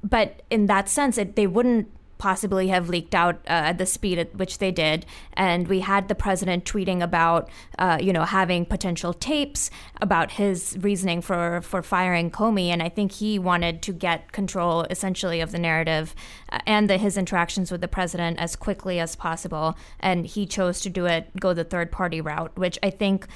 But 0.02 0.42
in 0.48 0.64
that 0.66 0.88
sense, 0.88 1.18
it, 1.18 1.36
they 1.36 1.46
wouldn't 1.46 1.88
possibly 2.22 2.68
have 2.68 2.88
leaked 2.88 3.16
out 3.16 3.34
uh, 3.48 3.70
at 3.70 3.78
the 3.78 3.84
speed 3.84 4.16
at 4.16 4.32
which 4.36 4.58
they 4.58 4.70
did. 4.70 5.04
And 5.32 5.66
we 5.66 5.80
had 5.80 6.06
the 6.06 6.14
president 6.14 6.64
tweeting 6.64 7.02
about, 7.02 7.50
uh, 7.80 7.98
you 8.00 8.12
know, 8.12 8.22
having 8.22 8.64
potential 8.64 9.12
tapes 9.12 9.70
about 10.00 10.30
his 10.30 10.78
reasoning 10.80 11.20
for, 11.20 11.60
for 11.62 11.82
firing 11.82 12.30
Comey. 12.30 12.68
And 12.68 12.80
I 12.80 12.88
think 12.88 13.10
he 13.10 13.40
wanted 13.40 13.82
to 13.82 13.92
get 13.92 14.30
control 14.30 14.84
essentially 14.88 15.40
of 15.40 15.50
the 15.50 15.58
narrative 15.58 16.14
uh, 16.52 16.60
and 16.64 16.88
the, 16.88 16.96
his 16.96 17.16
interactions 17.18 17.72
with 17.72 17.80
the 17.80 17.88
president 17.88 18.38
as 18.38 18.54
quickly 18.54 19.00
as 19.00 19.16
possible. 19.16 19.76
And 19.98 20.24
he 20.24 20.46
chose 20.46 20.80
to 20.82 20.90
do 20.90 21.06
it, 21.06 21.34
go 21.40 21.52
the 21.52 21.64
third 21.64 21.90
party 21.90 22.20
route, 22.20 22.56
which 22.56 22.78
I 22.84 22.90
think 22.90 23.26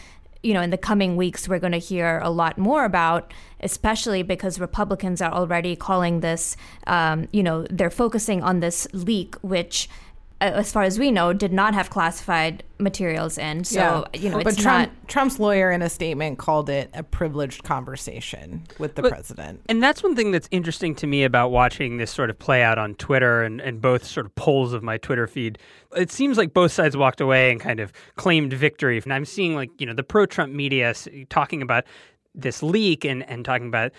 you 0.46 0.54
know, 0.54 0.62
in 0.62 0.70
the 0.70 0.78
coming 0.78 1.16
weeks, 1.16 1.48
we're 1.48 1.58
going 1.58 1.72
to 1.72 1.78
hear 1.78 2.20
a 2.22 2.30
lot 2.30 2.56
more 2.56 2.84
about, 2.84 3.34
especially 3.60 4.22
because 4.22 4.60
Republicans 4.60 5.20
are 5.20 5.32
already 5.32 5.74
calling 5.74 6.20
this, 6.20 6.56
um, 6.86 7.26
you 7.32 7.42
know, 7.42 7.66
they're 7.68 7.90
focusing 7.90 8.44
on 8.44 8.60
this 8.60 8.86
leak, 8.92 9.34
which, 9.42 9.88
Uh, 10.38 10.52
as 10.54 10.70
far 10.70 10.82
as 10.82 10.98
we 10.98 11.10
know, 11.10 11.32
did 11.32 11.50
not 11.52 11.72
have 11.72 11.88
classified 11.88 12.62
materials 12.78 13.38
in. 13.38 13.64
So, 13.64 14.04
you 14.12 14.28
know, 14.28 14.36
but 14.36 14.48
it's 14.52 14.62
Trump, 14.62 14.92
not. 14.92 15.08
Trump's 15.08 15.38
lawyer 15.40 15.70
in 15.70 15.80
a 15.80 15.88
statement 15.88 16.36
called 16.38 16.68
it 16.68 16.90
a 16.92 17.02
privileged 17.02 17.64
conversation 17.64 18.62
with 18.78 18.96
the 18.96 19.02
But- 19.02 19.12
president. 19.12 19.62
And 19.66 19.82
that's 19.82 20.02
one 20.02 20.14
thing 20.14 20.32
that's 20.32 20.46
interesting 20.50 20.94
to 20.96 21.06
me 21.06 21.24
about 21.24 21.52
watching 21.52 21.96
this 21.96 22.10
sort 22.10 22.28
of 22.28 22.38
play 22.38 22.62
out 22.62 22.76
on 22.76 22.96
Twitter 22.96 23.42
and, 23.42 23.62
and 23.62 23.80
both 23.80 24.04
sort 24.04 24.26
of 24.26 24.34
polls 24.34 24.74
of 24.74 24.82
my 24.82 24.98
Twitter 24.98 25.26
feed. 25.26 25.56
It 25.96 26.12
seems 26.12 26.36
like 26.36 26.52
both 26.52 26.70
sides 26.70 26.98
walked 26.98 27.22
away 27.22 27.50
and 27.50 27.58
kind 27.58 27.80
of 27.80 27.90
claimed 28.16 28.52
victory. 28.52 29.00
And 29.02 29.14
I'm 29.14 29.24
seeing 29.24 29.54
like, 29.54 29.70
you 29.78 29.86
know, 29.86 29.94
the 29.94 30.04
pro 30.04 30.26
Trump 30.26 30.52
media 30.52 30.92
talking 31.30 31.62
about 31.62 31.84
this 32.34 32.62
leak 32.62 33.06
and, 33.06 33.22
and 33.30 33.42
talking 33.42 33.68
about 33.68 33.90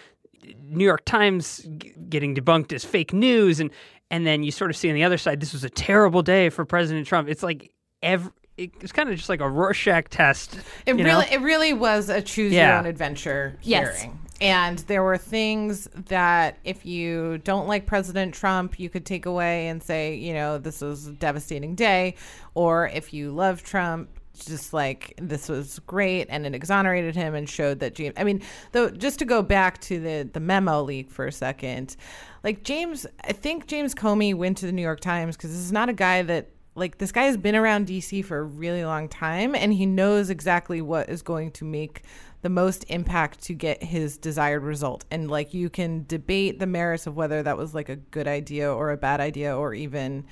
New 0.62 0.86
York 0.86 1.04
Times 1.06 1.68
g- 1.80 1.94
getting 2.10 2.36
debunked 2.36 2.72
as 2.74 2.86
fake 2.86 3.12
news. 3.12 3.60
And, 3.60 3.72
and 4.12 4.26
then 4.26 4.44
you 4.44 4.52
sort 4.52 4.70
of 4.70 4.78
see 4.78 4.90
on 4.90 4.96
the 4.96 5.04
other 5.04 5.18
side, 5.18 5.40
this 5.40 5.54
was 5.54 5.64
a 5.64 5.70
terrible 5.70 6.22
day 6.22 6.50
for 6.50 6.66
President 6.66 7.08
Trump. 7.08 7.30
It's 7.30 7.44
like 7.44 7.72
every, 8.02 8.32
it's 8.58 8.92
kind 8.92 9.10
of 9.10 9.16
just 9.18 9.30
like 9.30 9.42
a 9.42 9.50
Rorschach 9.50 10.10
test. 10.10 10.60
It 10.86 10.94
really, 10.94 11.04
know? 11.04 11.20
it 11.32 11.42
really 11.42 11.74
was 11.74 12.10
a 12.10 12.22
choose 12.22 12.54
Yeah. 12.54 12.70
your 12.70 12.80
own 12.80 12.86
adventure 12.86 13.58
Yes. 13.62 14.00
hearing. 14.02 14.20
And 14.40 14.78
there 14.80 15.02
were 15.02 15.18
things 15.18 15.88
that 16.10 16.58
if 16.64 16.86
you 16.86 17.40
don't 17.40 17.68
like 17.68 17.88
President 17.88 18.36
Trump, 18.36 18.80
you 18.80 18.88
could 18.90 19.04
take 19.06 19.26
away 19.26 19.68
and 19.68 19.82
say, 19.82 20.14
you 20.16 20.34
know, 20.34 20.60
this 20.60 20.82
was 20.82 21.08
a 21.08 21.12
devastating 21.14 21.74
day. 21.74 22.14
Or 22.54 22.88
if 22.88 23.14
you 23.14 23.32
love 23.32 23.64
Trump, 23.64 24.10
just 24.46 24.74
like 24.74 25.14
this 25.18 25.50
was 25.50 25.80
great 25.80 26.28
and 26.30 26.46
it 26.46 26.56
exonerated 26.56 27.16
him 27.16 27.36
and 27.36 27.50
showed 27.50 27.80
that 27.80 27.96
James 27.96 28.14
I 28.18 28.24
mean, 28.24 28.42
though 28.72 28.90
just 28.90 29.20
to 29.20 29.26
go 29.26 29.42
back 29.42 29.80
to 29.82 30.00
the 30.00 30.30
the 30.32 30.40
memo 30.40 30.82
leak 30.84 31.12
for 31.12 31.26
a 31.26 31.32
second, 31.32 31.96
like 32.44 32.64
James 32.64 33.06
I 33.24 33.34
think 33.34 33.68
James 33.68 33.94
Comey 33.94 34.34
went 34.34 34.58
to 34.58 34.66
the 34.66 34.72
New 34.72 34.82
York 34.82 35.00
Times 35.00 35.36
because 35.36 35.52
this 35.52 35.60
is 35.60 35.72
not 35.72 35.90
a 35.90 35.94
guy 35.94 36.22
that 36.24 36.50
like 36.76 37.00
this 37.00 37.12
guy 37.12 37.24
has 37.24 37.38
been 37.38 37.56
around 37.56 37.88
DC 37.88 38.24
for 38.24 38.38
a 38.38 38.44
really 38.44 38.86
long 38.86 39.10
time 39.10 39.56
and 39.56 39.74
he 39.74 39.86
knows 39.86 40.30
exactly 40.30 40.80
what 40.80 41.10
is 41.10 41.24
going 41.24 41.52
to 41.52 41.66
make 41.66 42.04
the 42.44 42.50
most 42.50 42.86
impact 42.90 43.42
to 43.42 43.54
get 43.54 43.82
his 43.82 44.18
desired 44.18 44.64
result. 44.64 45.04
And 45.10 45.30
like 45.30 45.56
you 45.56 45.72
can 45.72 46.06
debate 46.08 46.60
the 46.60 46.68
merits 46.68 47.08
of 47.08 47.16
whether 47.16 47.42
that 47.42 47.58
was 47.58 47.74
like 47.74 47.90
a 47.90 47.96
good 47.96 48.28
idea 48.28 48.72
or 48.72 48.92
a 48.92 48.98
bad 48.98 49.20
idea 49.20 49.58
or 49.58 49.74
even 49.74 50.26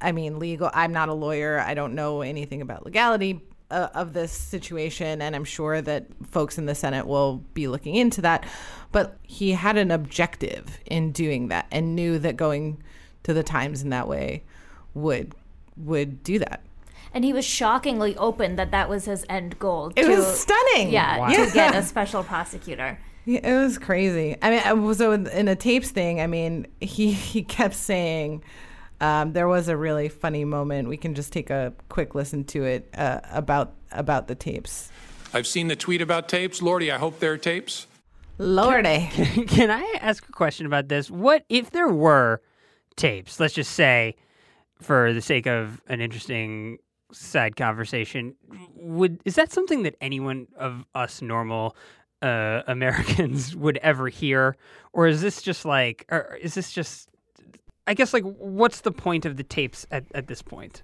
I 0.00 0.12
mean 0.12 0.38
legal 0.38 0.70
I'm 0.74 0.92
not 0.92 1.08
a 1.08 1.14
lawyer. 1.14 1.60
I 1.60 1.74
don't 1.74 1.94
know 1.94 2.22
anything 2.22 2.62
about 2.62 2.84
legality 2.84 3.40
uh, 3.70 3.88
of 3.94 4.12
this 4.12 4.32
situation 4.32 5.22
and 5.22 5.36
I'm 5.36 5.44
sure 5.44 5.80
that 5.80 6.06
folks 6.30 6.58
in 6.58 6.66
the 6.66 6.74
Senate 6.74 7.06
will 7.06 7.38
be 7.54 7.68
looking 7.68 7.94
into 7.94 8.22
that. 8.22 8.44
But 8.92 9.16
he 9.22 9.52
had 9.52 9.76
an 9.76 9.90
objective 9.90 10.78
in 10.86 11.12
doing 11.12 11.48
that 11.48 11.66
and 11.70 11.94
knew 11.94 12.18
that 12.18 12.36
going 12.36 12.82
to 13.22 13.32
the 13.32 13.42
Times 13.42 13.82
in 13.82 13.90
that 13.90 14.08
way 14.08 14.42
would 14.94 15.34
would 15.76 16.22
do 16.22 16.38
that. 16.38 16.62
And 17.12 17.24
he 17.24 17.32
was 17.32 17.44
shockingly 17.44 18.16
open 18.16 18.56
that 18.56 18.70
that 18.70 18.88
was 18.88 19.04
his 19.04 19.24
end 19.28 19.58
goal. 19.58 19.92
It 19.96 20.04
to, 20.04 20.16
was 20.16 20.40
stunning. 20.40 20.90
Yeah, 20.90 21.18
Wow. 21.18 21.28
to 21.28 21.50
get 21.54 21.74
a 21.74 21.82
special 21.82 22.22
prosecutor. 22.22 22.98
Yeah, 23.24 23.40
it 23.46 23.58
was 23.62 23.78
crazy. 23.78 24.36
I 24.40 24.50
mean, 24.50 24.94
so 24.94 25.12
in, 25.12 25.26
in 25.28 25.48
a 25.48 25.56
tapes 25.56 25.90
thing. 25.90 26.20
I 26.20 26.26
mean, 26.26 26.66
he 26.80 27.12
he 27.12 27.42
kept 27.42 27.74
saying 27.74 28.42
um, 29.00 29.32
there 29.32 29.48
was 29.48 29.68
a 29.68 29.76
really 29.76 30.08
funny 30.08 30.44
moment. 30.44 30.88
We 30.88 30.96
can 30.96 31.14
just 31.14 31.32
take 31.32 31.50
a 31.50 31.72
quick 31.88 32.14
listen 32.14 32.44
to 32.44 32.64
it 32.64 32.88
uh, 32.96 33.20
about 33.30 33.74
about 33.92 34.28
the 34.28 34.34
tapes. 34.34 34.90
I've 35.32 35.46
seen 35.46 35.68
the 35.68 35.76
tweet 35.76 36.02
about 36.02 36.28
tapes. 36.28 36.60
Lordy, 36.60 36.90
I 36.90 36.98
hope 36.98 37.20
there 37.20 37.32
are 37.32 37.38
tapes. 37.38 37.86
Lordy, 38.38 39.06
Can 39.48 39.70
I 39.70 39.96
ask 40.00 40.26
a 40.26 40.32
question 40.32 40.64
about 40.64 40.88
this? 40.88 41.10
What 41.10 41.44
if 41.50 41.70
there 41.72 41.88
were 41.88 42.40
tapes? 42.96 43.38
Let's 43.38 43.52
just 43.52 43.72
say, 43.72 44.16
for 44.80 45.12
the 45.12 45.20
sake 45.20 45.46
of 45.46 45.82
an 45.88 46.00
interesting 46.00 46.78
side 47.12 47.54
conversation, 47.54 48.34
would 48.74 49.20
is 49.26 49.34
that 49.34 49.52
something 49.52 49.82
that 49.82 49.94
anyone 50.00 50.46
of 50.56 50.86
us 50.94 51.20
normal 51.20 51.76
uh, 52.22 52.62
Americans 52.66 53.54
would 53.54 53.76
ever 53.78 54.08
hear, 54.08 54.56
or 54.94 55.06
is 55.06 55.20
this 55.20 55.42
just 55.42 55.66
like, 55.66 56.06
or 56.10 56.38
is 56.40 56.54
this 56.54 56.72
just? 56.72 57.09
I 57.90 57.94
guess 57.94 58.14
like, 58.14 58.22
what's 58.22 58.82
the 58.82 58.92
point 58.92 59.26
of 59.26 59.36
the 59.36 59.42
tapes 59.42 59.84
at, 59.90 60.04
at 60.14 60.28
this 60.28 60.42
point? 60.42 60.82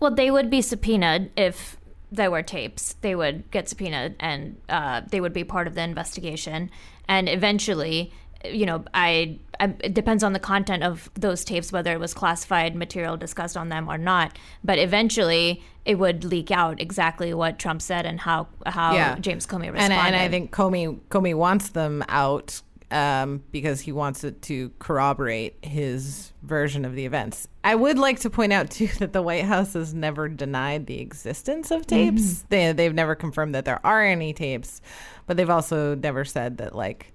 Well, 0.00 0.10
they 0.10 0.30
would 0.30 0.48
be 0.48 0.62
subpoenaed 0.62 1.30
if 1.36 1.76
there 2.10 2.30
were 2.30 2.42
tapes. 2.42 2.94
They 3.02 3.14
would 3.14 3.50
get 3.50 3.68
subpoenaed 3.68 4.16
and 4.18 4.56
uh, 4.70 5.02
they 5.10 5.20
would 5.20 5.34
be 5.34 5.44
part 5.44 5.66
of 5.66 5.74
the 5.74 5.82
investigation. 5.82 6.70
And 7.06 7.28
eventually, 7.28 8.10
you 8.42 8.64
know, 8.64 8.82
I, 8.94 9.38
I 9.60 9.74
it 9.80 9.92
depends 9.92 10.24
on 10.24 10.32
the 10.32 10.38
content 10.38 10.82
of 10.82 11.10
those 11.12 11.44
tapes 11.44 11.72
whether 11.72 11.92
it 11.92 12.00
was 12.00 12.14
classified 12.14 12.74
material 12.74 13.18
discussed 13.18 13.58
on 13.58 13.68
them 13.68 13.86
or 13.86 13.98
not. 13.98 14.38
But 14.64 14.78
eventually, 14.78 15.62
it 15.84 15.96
would 15.96 16.24
leak 16.24 16.50
out 16.50 16.80
exactly 16.80 17.34
what 17.34 17.58
Trump 17.58 17.82
said 17.82 18.06
and 18.06 18.18
how 18.18 18.48
how 18.64 18.94
Yeah. 18.94 19.18
James 19.18 19.46
Comey 19.46 19.66
and 19.66 19.74
responded. 19.74 20.06
and 20.06 20.16
I 20.16 20.28
think 20.28 20.52
Comey 20.52 20.98
Comey 21.10 21.34
wants 21.34 21.68
them 21.68 22.02
out 22.08 22.62
um, 22.90 23.42
because 23.52 23.80
he 23.80 23.92
wants 23.92 24.24
it 24.24 24.42
to 24.42 24.70
corroborate 24.78 25.56
his 25.62 26.32
version 26.42 26.84
of 26.84 26.94
the 26.94 27.06
events. 27.06 27.46
I 27.62 27.74
would 27.74 27.98
like 27.98 28.20
to 28.20 28.30
point 28.30 28.52
out 28.52 28.70
too 28.70 28.86
that 28.98 29.12
the 29.12 29.22
White 29.22 29.44
House 29.44 29.74
has 29.74 29.94
never 29.94 30.28
denied 30.28 30.86
the 30.86 31.00
existence 31.00 31.70
of 31.70 31.86
tapes. 31.86 32.44
They 32.48 32.72
they've 32.72 32.94
never 32.94 33.14
confirmed 33.14 33.54
that 33.54 33.64
there 33.64 33.84
are 33.84 34.04
any 34.04 34.32
tapes, 34.32 34.80
but 35.26 35.36
they've 35.36 35.50
also 35.50 35.94
never 35.94 36.24
said 36.24 36.58
that 36.58 36.74
like 36.74 37.12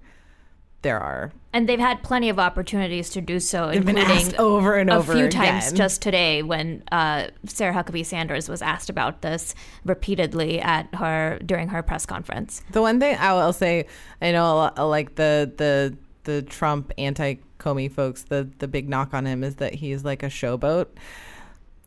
there 0.86 1.00
are. 1.00 1.32
and 1.52 1.68
they've 1.68 1.80
had 1.80 2.02
plenty 2.04 2.28
of 2.28 2.38
opportunities 2.38 3.10
to 3.10 3.20
do 3.20 3.40
so, 3.40 3.70
They've 3.70 3.84
been 3.84 3.98
asked 3.98 4.38
over 4.38 4.76
and 4.76 4.88
a 4.88 4.96
over 4.96 5.14
few 5.14 5.28
times 5.28 5.72
just 5.72 6.00
today 6.00 6.44
when 6.44 6.84
uh, 6.92 7.26
Sarah 7.46 7.74
Huckabee 7.74 8.06
Sanders 8.06 8.48
was 8.48 8.62
asked 8.62 8.88
about 8.88 9.22
this 9.22 9.54
repeatedly 9.84 10.60
at 10.60 10.94
her 10.94 11.40
during 11.44 11.68
her 11.68 11.82
press 11.82 12.06
conference. 12.06 12.62
The 12.70 12.82
one 12.82 13.00
thing 13.00 13.16
I 13.18 13.32
will 13.32 13.52
say, 13.52 13.86
I 14.22 14.30
know 14.30 14.70
like 14.78 15.16
the 15.16 15.52
the 15.56 15.96
the 16.22 16.42
Trump 16.42 16.92
anti 16.98 17.36
Comey 17.58 17.90
folks, 17.90 18.22
the 18.22 18.48
the 18.58 18.68
big 18.68 18.88
knock 18.88 19.12
on 19.12 19.26
him 19.26 19.42
is 19.42 19.56
that 19.56 19.74
he's 19.74 20.04
like 20.04 20.22
a 20.22 20.28
showboat. 20.28 20.86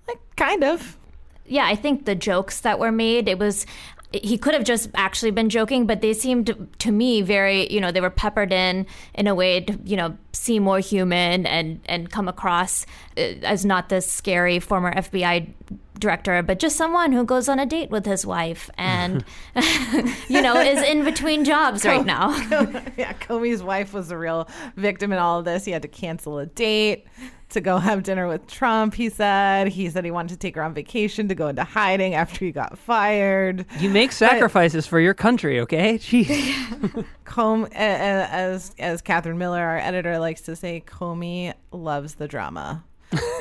Like 0.07 0.19
kind 0.35 0.63
of. 0.63 0.97
Yeah, 1.45 1.65
I 1.65 1.75
think 1.75 2.05
the 2.05 2.15
jokes 2.15 2.59
that 2.61 2.77
were 2.79 2.91
made, 2.91 3.27
it 3.27 3.39
was 3.39 3.65
he 4.11 4.37
could 4.37 4.55
have 4.55 4.63
just 4.63 4.89
actually 4.95 5.31
been 5.31 5.49
joking, 5.49 5.85
but 5.85 6.01
they 6.01 6.13
seemed 6.13 6.67
to 6.79 6.91
me 6.91 7.21
very, 7.21 7.71
you 7.71 7.79
know, 7.79 7.91
they 7.91 8.01
were 8.01 8.09
peppered 8.09 8.51
in 8.51 8.87
in 9.13 9.27
a 9.27 9.35
way 9.35 9.61
to, 9.61 9.79
you 9.83 9.95
know, 9.95 10.17
seem 10.33 10.63
more 10.63 10.79
human 10.79 11.45
and 11.45 11.79
and 11.85 12.09
come 12.09 12.27
across 12.27 12.85
uh, 13.17 13.21
as 13.43 13.65
not 13.65 13.89
this 13.89 14.11
scary 14.11 14.59
former 14.59 14.91
FBI 14.93 15.53
director, 15.99 16.41
but 16.41 16.59
just 16.59 16.75
someone 16.75 17.11
who 17.11 17.23
goes 17.23 17.47
on 17.47 17.59
a 17.59 17.65
date 17.65 17.91
with 17.91 18.05
his 18.05 18.25
wife 18.25 18.69
and 18.77 19.23
you 20.27 20.41
know 20.41 20.59
is 20.59 20.81
in 20.81 21.03
between 21.03 21.45
jobs 21.45 21.85
right 21.85 22.05
now. 22.05 22.29
yeah, 22.97 23.13
Comey's 23.13 23.61
wife 23.61 23.93
was 23.93 24.09
a 24.09 24.17
real 24.17 24.49
victim 24.75 25.11
in 25.11 25.19
all 25.19 25.39
of 25.39 25.45
this. 25.45 25.65
He 25.65 25.71
had 25.71 25.83
to 25.83 25.87
cancel 25.87 26.39
a 26.39 26.47
date 26.47 27.05
to 27.49 27.61
go 27.61 27.77
have 27.77 28.03
dinner 28.03 28.27
with 28.27 28.47
Trump, 28.47 28.93
he 28.93 29.09
said. 29.09 29.69
He 29.69 29.89
said 29.89 30.05
he 30.05 30.11
wanted 30.11 30.29
to 30.29 30.37
take 30.37 30.55
her 30.55 30.63
on 30.63 30.73
vacation 30.73 31.27
to 31.27 31.35
go 31.35 31.47
into 31.47 31.63
hiding 31.63 32.13
after 32.13 32.45
he 32.45 32.51
got 32.51 32.77
fired. 32.77 33.65
You 33.79 33.89
make 33.89 34.11
sacrifices 34.11 34.85
for 34.85 34.99
your 34.99 35.13
country, 35.13 35.59
okay? 35.61 35.95
Jeez. 35.97 37.05
Com- 37.25 37.65
as 37.73 38.73
as 38.79 39.01
Katherine 39.01 39.37
Miller, 39.37 39.61
our 39.61 39.77
editor, 39.77 40.19
likes 40.19 40.41
to 40.41 40.55
say, 40.55 40.83
Comey 40.85 41.53
loves 41.71 42.15
the 42.15 42.27
drama. 42.27 42.83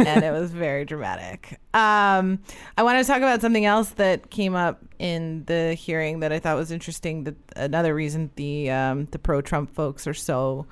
and 0.00 0.24
it 0.24 0.32
was 0.32 0.50
very 0.50 0.86
dramatic. 0.86 1.60
Um, 1.74 2.38
I 2.78 2.82
want 2.82 3.04
to 3.04 3.06
talk 3.06 3.18
about 3.18 3.42
something 3.42 3.66
else 3.66 3.90
that 3.90 4.30
came 4.30 4.54
up 4.54 4.82
in 4.98 5.44
the 5.44 5.74
hearing 5.74 6.20
that 6.20 6.32
I 6.32 6.38
thought 6.38 6.56
was 6.56 6.70
interesting. 6.70 7.24
That 7.24 7.34
another 7.54 7.94
reason 7.94 8.30
the 8.36 8.70
um, 8.70 9.04
the 9.06 9.18
pro 9.18 9.42
Trump 9.42 9.74
folks 9.74 10.06
are 10.06 10.14
so 10.14 10.66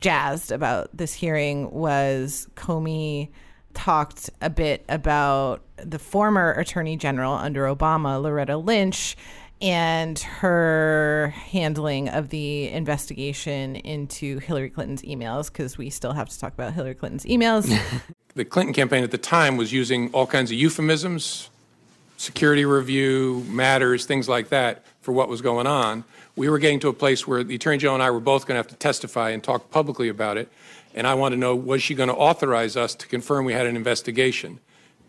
jazzed 0.00 0.52
about 0.52 0.96
this 0.96 1.14
hearing 1.14 1.70
was 1.70 2.48
Comey 2.54 3.28
talked 3.74 4.30
a 4.40 4.50
bit 4.50 4.84
about 4.88 5.62
the 5.76 5.98
former 5.98 6.52
attorney 6.52 6.96
general 6.96 7.32
under 7.34 7.64
Obama, 7.64 8.20
Loretta 8.20 8.56
Lynch, 8.56 9.16
and 9.60 10.18
her 10.18 11.34
handling 11.36 12.08
of 12.08 12.28
the 12.28 12.68
investigation 12.68 13.76
into 13.76 14.38
Hillary 14.38 14.70
Clinton's 14.70 15.02
emails, 15.02 15.50
because 15.50 15.76
we 15.76 15.90
still 15.90 16.12
have 16.12 16.28
to 16.28 16.38
talk 16.38 16.52
about 16.54 16.72
Hillary 16.74 16.94
Clinton's 16.94 17.24
emails. 17.24 17.76
The 18.34 18.44
Clinton 18.44 18.72
campaign 18.72 19.02
at 19.02 19.10
the 19.10 19.18
time 19.18 19.56
was 19.56 19.72
using 19.72 20.10
all 20.12 20.24
kinds 20.24 20.52
of 20.52 20.56
euphemisms, 20.56 21.50
security 22.18 22.64
review, 22.64 23.44
matters, 23.48 24.06
things 24.06 24.28
like 24.28 24.50
that 24.50 24.84
for 25.00 25.10
what 25.10 25.28
was 25.28 25.42
going 25.42 25.66
on. 25.66 26.04
We 26.38 26.48
were 26.48 26.60
getting 26.60 26.78
to 26.80 26.88
a 26.88 26.92
place 26.92 27.26
where 27.26 27.42
the 27.42 27.56
Attorney 27.56 27.78
General 27.78 27.96
and 27.96 28.02
I 28.02 28.12
were 28.12 28.20
both 28.20 28.46
going 28.46 28.54
to 28.54 28.58
have 28.58 28.68
to 28.68 28.76
testify 28.76 29.30
and 29.30 29.42
talk 29.42 29.72
publicly 29.72 30.08
about 30.08 30.36
it. 30.36 30.48
And 30.94 31.04
I 31.04 31.14
wanted 31.14 31.34
to 31.34 31.40
know 31.40 31.56
was 31.56 31.82
she 31.82 31.96
going 31.96 32.10
to 32.10 32.14
authorize 32.14 32.76
us 32.76 32.94
to 32.94 33.08
confirm 33.08 33.44
we 33.44 33.54
had 33.54 33.66
an 33.66 33.74
investigation? 33.74 34.60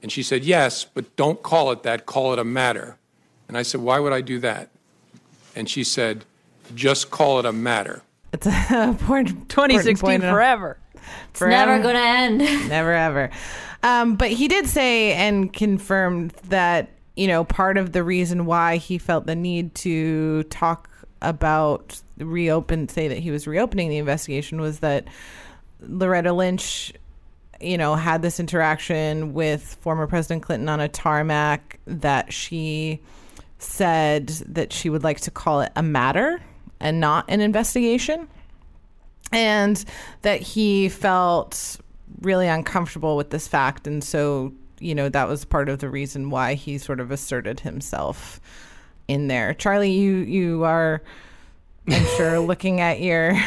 And 0.01 0.11
she 0.11 0.23
said, 0.23 0.43
yes, 0.43 0.85
but 0.85 1.15
don't 1.15 1.43
call 1.43 1.71
it 1.71 1.83
that, 1.83 2.07
call 2.07 2.33
it 2.33 2.39
a 2.39 2.43
matter. 2.43 2.97
And 3.47 3.59
I 3.59 3.61
said, 3.61 3.81
why 3.81 3.99
would 3.99 4.11
I 4.11 4.21
do 4.21 4.39
that? 4.39 4.69
And 5.55 5.69
she 5.69 5.83
said, 5.83 6.25
just 6.73 7.11
call 7.11 7.37
it 7.37 7.45
a 7.45 7.51
matter. 7.51 8.01
it's 8.33 8.47
a 8.47 8.89
important 8.89 9.49
2016 9.49 9.91
important 9.91 10.23
point. 10.23 10.33
forever. 10.33 10.77
It's 11.29 11.41
never 11.41 11.79
going 11.79 11.95
to 11.95 12.01
end. 12.01 12.37
Never 12.69 12.93
ever. 12.93 13.29
Um, 13.83 14.15
but 14.15 14.31
he 14.31 14.47
did 14.47 14.67
say 14.67 15.13
and 15.13 15.53
confirmed 15.53 16.31
that, 16.49 16.89
you 17.15 17.27
know, 17.27 17.43
part 17.43 17.77
of 17.77 17.91
the 17.91 18.03
reason 18.03 18.47
why 18.47 18.77
he 18.77 18.97
felt 18.97 19.27
the 19.27 19.35
need 19.35 19.75
to 19.75 20.43
talk 20.43 20.89
about 21.21 22.01
reopen, 22.17 22.87
say 22.89 23.07
that 23.07 23.19
he 23.19 23.31
was 23.31 23.47
reopening 23.47 23.89
the 23.89 23.97
investigation 23.97 24.61
was 24.61 24.79
that 24.79 25.07
Loretta 25.81 26.33
Lynch, 26.33 26.93
you 27.61 27.77
know, 27.77 27.95
had 27.95 28.21
this 28.21 28.39
interaction 28.39 29.33
with 29.33 29.77
former 29.81 30.07
President 30.07 30.43
Clinton 30.43 30.69
on 30.69 30.79
a 30.79 30.87
tarmac 30.87 31.79
that 31.85 32.31
she 32.31 32.99
said 33.57 34.27
that 34.47 34.71
she 34.71 34.89
would 34.89 35.03
like 35.03 35.19
to 35.21 35.31
call 35.31 35.61
it 35.61 35.71
a 35.75 35.83
matter 35.83 36.41
and 36.79 36.99
not 36.99 37.25
an 37.27 37.41
investigation 37.41 38.27
and 39.31 39.83
that 40.21 40.41
he 40.41 40.87
felt 40.87 41.77
really 42.21 42.47
uncomfortable 42.47 43.17
with 43.17 43.29
this 43.31 43.47
fact. 43.47 43.85
And 43.85 44.03
so 44.03 44.53
you 44.79 44.95
know 44.95 45.09
that 45.09 45.27
was 45.27 45.45
part 45.45 45.69
of 45.69 45.79
the 45.79 45.89
reason 45.89 46.29
why 46.29 46.53
he 46.53 46.77
sort 46.77 46.99
of 46.99 47.11
asserted 47.11 47.59
himself 47.59 48.39
in 49.09 49.27
there 49.27 49.53
charlie 49.53 49.91
you 49.91 50.17
you 50.17 50.63
are 50.63 51.01
I'm 51.87 52.05
sure 52.17 52.39
looking 52.39 52.79
at 52.79 53.01
your 53.01 53.37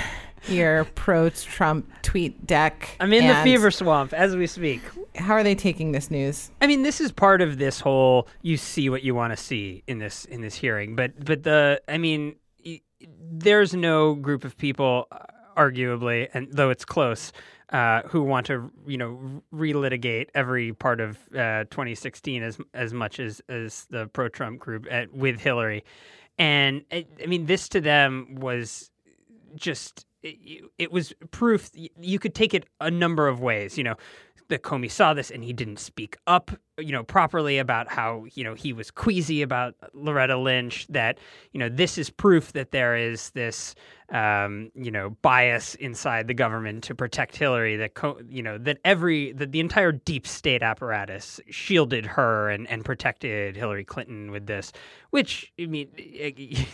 your 0.48 0.84
pro 0.96 1.30
Trump 1.30 1.90
TweetDeck. 2.02 2.72
I'm 3.00 3.12
in 3.12 3.26
the 3.26 3.34
fever 3.42 3.70
swamp 3.70 4.12
as 4.12 4.34
we 4.36 4.46
speak. 4.46 4.80
How 5.14 5.34
are 5.34 5.42
they 5.42 5.54
taking 5.54 5.92
this 5.92 6.10
news? 6.10 6.50
I 6.60 6.66
mean, 6.66 6.82
this 6.82 7.00
is 7.00 7.12
part 7.12 7.40
of 7.40 7.58
this 7.58 7.80
whole 7.80 8.28
you 8.42 8.56
see 8.56 8.88
what 8.88 9.02
you 9.02 9.14
want 9.14 9.32
to 9.32 9.36
see 9.36 9.82
in 9.86 9.98
this 9.98 10.24
in 10.24 10.40
this 10.40 10.54
hearing. 10.54 10.96
But 10.96 11.24
but 11.24 11.42
the 11.42 11.80
I 11.88 11.98
mean, 11.98 12.36
there's 13.30 13.74
no 13.74 14.14
group 14.14 14.44
of 14.44 14.56
people, 14.56 15.06
uh, 15.12 15.18
arguably, 15.56 16.28
and 16.34 16.48
though 16.50 16.70
it's 16.70 16.84
close, 16.84 17.32
uh, 17.72 18.02
who 18.08 18.22
want 18.22 18.46
to 18.46 18.70
you 18.86 18.98
know 18.98 19.42
relitigate 19.54 20.28
every 20.34 20.72
part 20.72 21.00
of 21.00 21.18
uh, 21.34 21.64
2016 21.70 22.42
as 22.42 22.58
as 22.74 22.92
much 22.92 23.18
as 23.18 23.40
as 23.48 23.86
the 23.90 24.06
pro 24.08 24.28
Trump 24.28 24.60
group 24.60 24.86
at, 24.90 25.12
with 25.12 25.40
Hillary. 25.40 25.84
And 26.38 26.84
I, 26.92 27.06
I 27.22 27.26
mean, 27.26 27.46
this 27.46 27.68
to 27.70 27.80
them 27.80 28.36
was 28.38 28.90
just 29.54 30.06
it, 30.22 30.64
it 30.78 30.92
was 30.92 31.12
proof 31.30 31.70
you 31.74 32.18
could 32.18 32.34
take 32.34 32.54
it 32.54 32.66
a 32.80 32.90
number 32.90 33.28
of 33.28 33.40
ways 33.40 33.76
you 33.76 33.84
know 33.84 33.96
that 34.52 34.62
Comey 34.62 34.90
saw 34.90 35.14
this 35.14 35.30
and 35.30 35.42
he 35.42 35.52
didn't 35.54 35.78
speak 35.78 36.16
up, 36.26 36.50
you 36.78 36.92
know, 36.92 37.02
properly 37.02 37.58
about 37.58 37.90
how, 37.90 38.26
you 38.34 38.44
know, 38.44 38.52
he 38.52 38.74
was 38.74 38.90
queasy 38.90 39.40
about 39.40 39.74
Loretta 39.94 40.36
Lynch, 40.36 40.86
that, 40.88 41.18
you 41.52 41.58
know, 41.58 41.70
this 41.70 41.96
is 41.96 42.10
proof 42.10 42.52
that 42.52 42.70
there 42.70 42.94
is 42.94 43.30
this, 43.30 43.74
um, 44.10 44.70
you 44.74 44.90
know, 44.90 45.16
bias 45.22 45.74
inside 45.76 46.28
the 46.28 46.34
government 46.34 46.84
to 46.84 46.94
protect 46.94 47.34
Hillary, 47.34 47.76
that, 47.76 47.94
Co- 47.94 48.20
you 48.28 48.42
know, 48.42 48.58
that 48.58 48.78
every, 48.84 49.32
that 49.32 49.52
the 49.52 49.60
entire 49.60 49.92
deep 49.92 50.26
state 50.26 50.62
apparatus 50.62 51.40
shielded 51.48 52.04
her 52.04 52.50
and, 52.50 52.68
and 52.68 52.84
protected 52.84 53.56
Hillary 53.56 53.84
Clinton 53.84 54.30
with 54.30 54.46
this, 54.46 54.70
which, 55.10 55.50
I 55.58 55.64
mean, 55.64 55.88
it, 55.96 56.68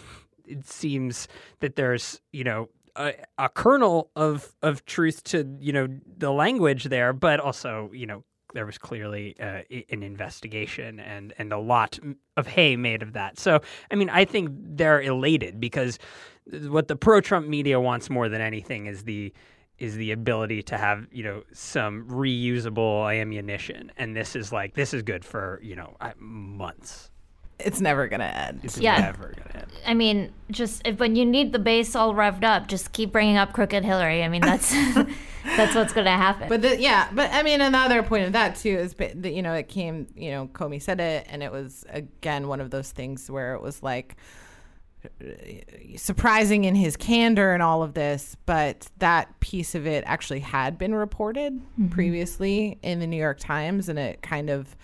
it 0.45 0.67
seems 0.67 1.29
that 1.61 1.77
there's, 1.77 2.21
you 2.33 2.43
know, 2.43 2.69
a, 2.99 3.15
a 3.39 3.49
kernel 3.49 4.11
of 4.17 4.55
of 4.63 4.85
truth 4.85 5.23
to 5.25 5.57
you 5.61 5.73
know 5.73 5.89
the 6.19 6.33
language 6.33 6.85
there, 6.85 7.13
but 7.13 7.41
also 7.41 7.91
you 7.95 8.07
know 8.07 8.25
there 8.55 8.67
was 8.67 8.79
clearly 8.79 9.37
uh, 9.41 9.63
an 9.91 10.03
investigation 10.03 11.01
and 11.01 11.33
and 11.39 11.53
a 11.53 11.59
lot 11.59 11.99
of 12.37 12.47
hay 12.47 12.77
made 12.77 13.03
of 13.03 13.13
that. 13.13 13.39
So 13.39 13.61
I 13.91 13.95
mean, 13.95 14.11
I 14.11 14.25
think 14.25 14.51
they're 14.53 15.01
elated 15.01 15.61
because 15.61 15.99
what 16.69 16.89
the 16.89 16.97
pro 16.97 17.21
Trump 17.21 17.47
media 17.47 17.81
wants 17.81 18.11
more 18.11 18.29
than 18.29 18.41
anything 18.41 18.87
is 18.87 19.05
the 19.05 19.33
is 19.79 19.95
the 19.95 20.11
ability 20.11 20.63
to 20.65 20.77
have 20.77 21.07
you 21.13 21.23
know 21.23 21.43
some 21.53 22.05
reusable 22.09 23.15
ammunition, 23.15 23.93
and 23.97 24.17
this 24.17 24.35
is 24.35 24.53
like 24.53 24.75
this 24.75 24.93
is 24.93 25.03
good 25.03 25.25
for 25.25 25.61
you 25.63 25.77
know 25.77 25.97
months. 26.19 27.11
It's 27.59 27.81
never 27.81 28.09
gonna 28.09 28.25
end. 28.25 28.61
It's 28.63 28.79
Yeah. 28.79 29.01
never 29.01 29.35
gonna 29.37 29.63
end. 29.63 29.73
I 29.87 29.95
mean, 29.95 30.33
just 30.51 30.83
if, 30.85 30.99
when 30.99 31.17
you 31.17 31.25
need 31.25 31.53
the 31.53 31.59
base 31.59 31.95
all 31.97 32.15
revved 32.15 32.45
up, 32.45 32.69
just 32.69 32.93
keep 32.93 33.13
bringing 33.13 33.37
up 33.37 33.53
crooked 33.53 33.85
Hillary. 33.85 34.23
I 34.23 34.29
mean, 34.29 34.43
that's 34.43 34.75
that's 35.57 35.75
what's 35.75 35.93
going 35.93 36.05
to 36.05 36.11
happen. 36.11 36.49
But 36.49 36.63
the, 36.63 36.81
yeah, 36.81 37.09
but 37.13 37.33
I 37.33 37.43
mean, 37.43 37.61
another 37.61 38.03
point 38.03 38.27
of 38.27 38.33
that 38.33 38.57
too 38.57 38.71
is 38.71 38.95
that 38.95 39.33
you 39.33 39.43
know 39.43 39.55
it 39.55 39.69
came, 39.69 40.07
you 40.15 40.31
know, 40.31 40.49
Comey 40.49 40.81
said 40.81 41.01
it, 41.01 41.27
and 41.29 41.43
it 41.43 41.53
was 41.53 41.85
again 41.89 42.49
one 42.49 42.61
of 42.61 42.71
those 42.71 42.91
things 42.91 43.31
where 43.31 43.55
it 43.55 43.63
was 43.63 43.83
like 43.83 44.17
surprising 45.97 46.65
in 46.65 46.75
his 46.75 46.97
candor 46.97 47.53
and 47.53 47.63
all 47.63 47.83
of 47.83 47.95
this, 47.95 48.37
but 48.47 48.89
that 48.99 49.39
piece 49.41 49.75
of 49.75 49.87
it 49.87 50.03
actually 50.07 50.41
had 50.41 50.77
been 50.77 50.95
reported 50.95 51.55
mm-hmm. 51.55 51.89
previously 51.89 52.79
in 52.83 52.99
the 52.99 53.07
New 53.07 53.17
York 53.17 53.39
Times, 53.39 53.89
and 53.89 53.99
it 53.99 54.23
kind 54.23 54.51
of 54.51 54.77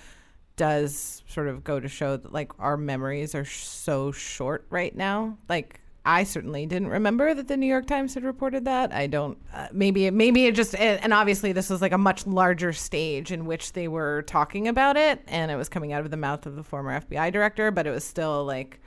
does 0.57 1.23
sort 1.27 1.49
of 1.49 1.65
go 1.65 1.81
to 1.81 1.89
show 1.89 2.17
that 2.17 2.33
like 2.33 2.53
our 2.59 2.77
memories 2.77 3.35
are 3.35 3.45
sh- 3.45 3.65
so 3.65 4.13
short 4.13 4.67
right 4.71 4.95
now. 4.95 5.37
Like 5.49 5.81
I 6.07 6.25
certainly 6.25 6.67
didn't 6.67 6.89
remember 6.89 7.33
that 7.35 7.49
the 7.49 7.57
New 7.57 7.67
York 7.67 7.87
Times 7.87 8.13
had 8.15 8.25
reported 8.25 8.67
that. 8.67 8.93
I 8.93 9.07
don't. 9.07 9.39
Uh, 9.53 9.69
maybe 9.73 10.05
it, 10.07 10.13
maybe 10.13 10.45
it 10.47 10.55
just 10.55 10.75
and 10.75 11.15
obviously 11.15 11.53
this 11.53 11.71
was 11.71 11.81
like 11.81 11.93
a 11.93 11.99
much 11.99 12.27
larger 12.27 12.73
stage 12.75 13.33
in 13.33 13.47
which 13.47 13.73
they 13.73 13.89
were 13.89 14.23
talking 14.23 14.69
about 14.69 14.97
it, 14.97 15.23
and 15.27 15.51
it 15.51 15.57
was 15.57 15.69
coming 15.69 15.93
out 15.93 16.05
of 16.05 16.11
the 16.11 16.17
mouth 16.19 16.45
of 16.47 16.57
the 16.57 16.63
former 16.63 17.01
FBI 17.01 17.33
director. 17.33 17.71
But 17.71 17.87
it 17.87 17.91
was 17.91 18.05
still 18.05 18.45
like, 18.45 18.81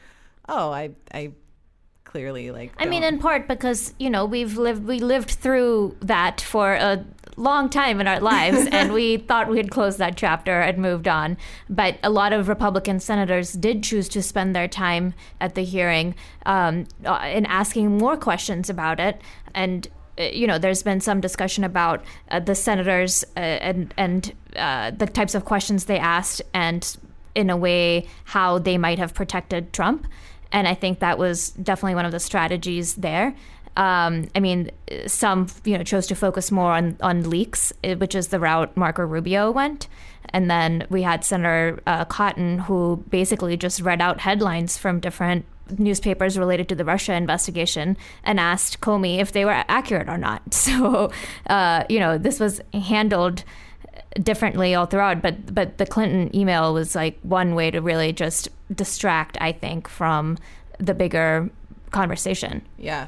oh, 0.48 0.72
I 0.72 0.92
I 1.14 1.32
clearly 2.04 2.52
like. 2.52 2.72
I 2.78 2.86
mean, 2.86 3.02
don't- 3.02 3.16
in 3.16 3.20
part 3.20 3.48
because 3.48 3.94
you 3.98 4.10
know 4.12 4.24
we've 4.26 4.58
lived 4.58 4.86
we 4.86 5.00
lived 5.00 5.32
through 5.32 5.98
that 6.02 6.40
for 6.40 6.74
a 6.74 7.04
long 7.38 7.70
time 7.70 8.02
in 8.02 8.08
our 8.08 8.20
lives, 8.20 8.68
and 8.72 8.92
we 8.92 9.18
thought 9.18 9.48
we 9.48 9.58
had 9.58 9.72
closed 9.72 9.98
that 10.00 10.18
chapter 10.18 10.60
and 10.60 10.78
moved 10.78 11.08
on. 11.08 11.38
But 11.70 11.98
a 12.04 12.10
lot 12.10 12.34
of 12.34 12.50
Republican 12.50 13.00
senators 13.00 13.54
did 13.54 13.84
choose 13.84 14.10
to 14.10 14.22
spend 14.22 14.56
their 14.56 14.68
time 14.68 15.14
at 15.40 15.56
the 15.56 15.64
hearing 15.64 16.16
um, 16.46 16.88
uh, 17.06 17.22
in 17.32 17.46
asking 17.46 17.98
more 17.98 18.18
questions 18.18 18.70
about 18.70 19.00
it, 19.00 19.22
and 19.54 19.88
uh, 20.20 20.24
you 20.24 20.48
know, 20.48 20.58
there's 20.58 20.84
been 20.84 21.00
some 21.00 21.22
discussion 21.22 21.64
about 21.64 22.04
uh, 22.32 22.40
the 22.40 22.56
senators 22.56 23.24
uh, 23.36 23.40
and 23.40 23.94
and 23.98 24.34
uh, 24.56 24.92
the 24.92 25.06
types 25.06 25.36
of 25.36 25.46
questions 25.46 25.86
they 25.86 26.00
asked, 26.00 26.42
and 26.54 26.98
in 27.36 27.50
a 27.50 27.58
way 27.58 28.08
how 28.26 28.58
they 28.58 28.78
might 28.78 28.98
have 28.98 29.14
protected 29.14 29.72
Trump. 29.72 30.08
And 30.52 30.68
I 30.68 30.74
think 30.74 31.00
that 31.00 31.18
was 31.18 31.52
definitely 31.52 31.96
one 31.96 32.06
of 32.06 32.12
the 32.12 32.20
strategies 32.20 32.96
there. 32.96 33.36
Um, 33.78 34.28
I 34.36 34.40
mean, 34.40 34.72
some 35.06 35.48
you 35.64 35.78
know 35.78 35.84
chose 35.84 36.08
to 36.08 36.16
focus 36.16 36.52
more 36.52 36.74
on 36.74 36.98
on 37.02 37.30
leaks, 37.30 37.72
eh, 37.84 37.94
which 37.94 38.16
is 38.16 38.28
the 38.30 38.40
route 38.40 38.76
Marco 38.76 39.04
Rubio 39.04 39.52
went, 39.52 39.88
and 40.30 40.50
then 40.50 40.86
we 40.90 41.04
had 41.04 41.24
Senator 41.24 41.80
uh, 41.88 42.04
Cotton, 42.06 42.60
who 42.60 43.04
basically 43.10 43.56
just 43.56 43.82
read 43.82 44.02
out 44.02 44.20
headlines 44.20 44.78
from 44.78 45.00
different 45.00 45.46
newspapers 45.78 46.38
related 46.38 46.68
to 46.70 46.76
the 46.76 46.86
Russia 46.86 47.14
investigation 47.14 47.98
and 48.24 48.40
asked 48.40 48.82
Comey 48.82 49.20
if 49.20 49.32
they 49.32 49.46
were 49.46 49.64
accurate 49.68 50.10
or 50.10 50.18
not. 50.18 50.42
So, 50.68 51.12
uh, 51.50 51.86
you 51.88 52.00
know, 52.00 52.18
this 52.18 52.40
was 52.40 52.60
handled 52.74 53.44
differently 54.22 54.76
all 54.76 54.86
throughout. 54.86 55.22
But 55.22 55.54
but 55.54 55.78
the 55.78 55.86
Clinton 55.86 56.36
email 56.36 56.74
was 56.74 56.96
like 56.96 57.18
one 57.22 57.56
way 57.56 57.72
to 57.72 57.80
really 57.80 58.12
just 58.12 58.50
distract, 58.74 59.38
I 59.40 59.52
think, 59.52 59.88
from 59.88 60.38
the 60.80 60.94
bigger 60.94 61.50
conversation. 61.92 62.62
Yeah. 62.78 63.08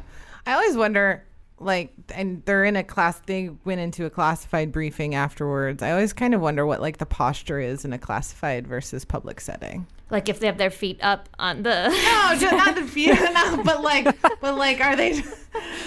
I 0.50 0.54
always 0.54 0.76
wonder 0.76 1.24
like 1.60 1.94
and 2.12 2.43
they're 2.45 2.65
in 2.65 2.76
a 2.76 2.84
class 2.84 3.19
they 3.26 3.50
went 3.65 3.82
into 3.82 4.06
a 4.06 4.10
classified 4.10 4.72
briefing 4.72 5.15
afterwards. 5.15 5.82
I 5.84 5.91
always 5.91 6.13
kind 6.13 6.34
of 6.34 6.41
wonder 6.41 6.65
what 6.65 6.82
like 6.82 6.98
the 6.98 7.06
posture 7.06 7.60
is 7.60 7.86
in 7.86 7.93
a 7.93 7.98
classified 8.00 8.67
versus 8.67 9.06
public 9.06 9.41
setting. 9.41 9.88
Like 10.12 10.28
if 10.28 10.39
they 10.39 10.48
have 10.48 10.58
their 10.58 10.72
feet 10.72 10.98
up 11.04 11.30
on 11.38 11.62
the. 11.62 11.89
No, 11.89 12.36
just 12.39 12.52
not 12.56 12.76
the 12.76 12.82
feet, 12.82 13.13
no, 13.34 13.62
but 13.63 13.84
like 13.84 14.06
but 14.41 14.56
like 14.58 14.82
are 14.82 14.95
they 14.95 15.22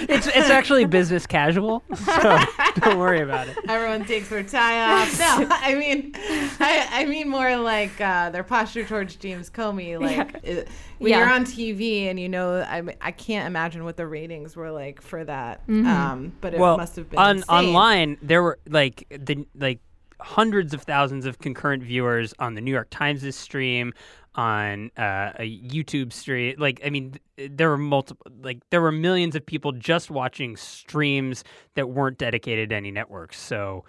It's 0.09 0.27
it's 0.27 0.51
actually 0.51 0.85
business 0.87 1.25
casual, 1.27 1.85
so 1.95 2.39
don't 2.81 2.99
worry 2.99 3.21
about 3.21 3.47
it. 3.49 3.57
everyone 3.69 4.05
takes 4.05 4.29
their 4.29 4.43
tie 4.43 5.03
off. 5.03 5.19
No, 5.19 5.47
I 5.51 5.75
mean 5.77 6.13
I 6.61 6.89
I 6.91 7.05
mean 7.07 7.29
more 7.29 7.57
like 7.57 8.01
uh, 8.01 8.31
their 8.31 8.43
posture 8.43 8.85
towards 8.85 9.15
James 9.17 9.51
Comey 9.51 10.01
like 10.01 10.35
it, 10.43 10.69
when 10.99 11.11
Yeah. 11.11 11.19
you're 11.21 11.29
on 11.31 11.45
TV 11.45 12.05
and 12.11 12.19
you 12.19 12.29
know 12.29 12.61
I 12.61 12.83
I 13.01 13.11
can't 13.13 13.47
imagine 13.47 13.85
what 13.85 13.97
the 13.97 14.07
ratings 14.07 14.57
were 14.57 14.71
like 14.73 15.01
for 15.01 15.25
that. 15.25 15.67
Mm-hmm. 15.69 15.87
Um 15.87 16.12
but 16.41 16.55
it 16.55 16.61
well, 16.61 16.77
must 16.77 16.97
have 16.97 17.09
been 17.11 17.19
on 17.19 17.37
insane. 17.37 17.49
online 17.49 18.19
there 18.23 18.43
were 18.43 18.59
like 18.69 19.07
the 19.11 19.47
like 19.55 19.81
hundreds 20.21 20.73
of 20.73 20.83
thousands 20.83 21.27
of 21.27 21.39
concurrent 21.39 21.83
viewers 21.83 22.33
on 22.39 22.55
the 22.55 22.61
New 22.61 22.71
York 22.71 22.89
Times' 22.91 23.35
stream, 23.35 23.93
on 24.35 24.91
uh, 24.97 25.33
a 25.39 25.61
YouTube 25.61 26.13
stream. 26.13 26.55
Like, 26.59 26.81
I 26.85 26.91
mean, 26.91 27.17
there 27.37 27.69
were 27.69 27.79
multiple, 27.79 28.31
like, 28.41 28.59
there 28.71 28.81
were 28.81 28.93
millions 28.93 29.35
of 29.35 29.45
people 29.45 29.73
just 29.73 30.11
watching 30.11 30.57
streams 30.57 31.43
that 31.75 31.91
weren't 31.91 32.19
dedicated 32.19 32.71
to 32.71 32.77
any 32.77 32.93
networks. 32.93 33.41
So 33.41 33.85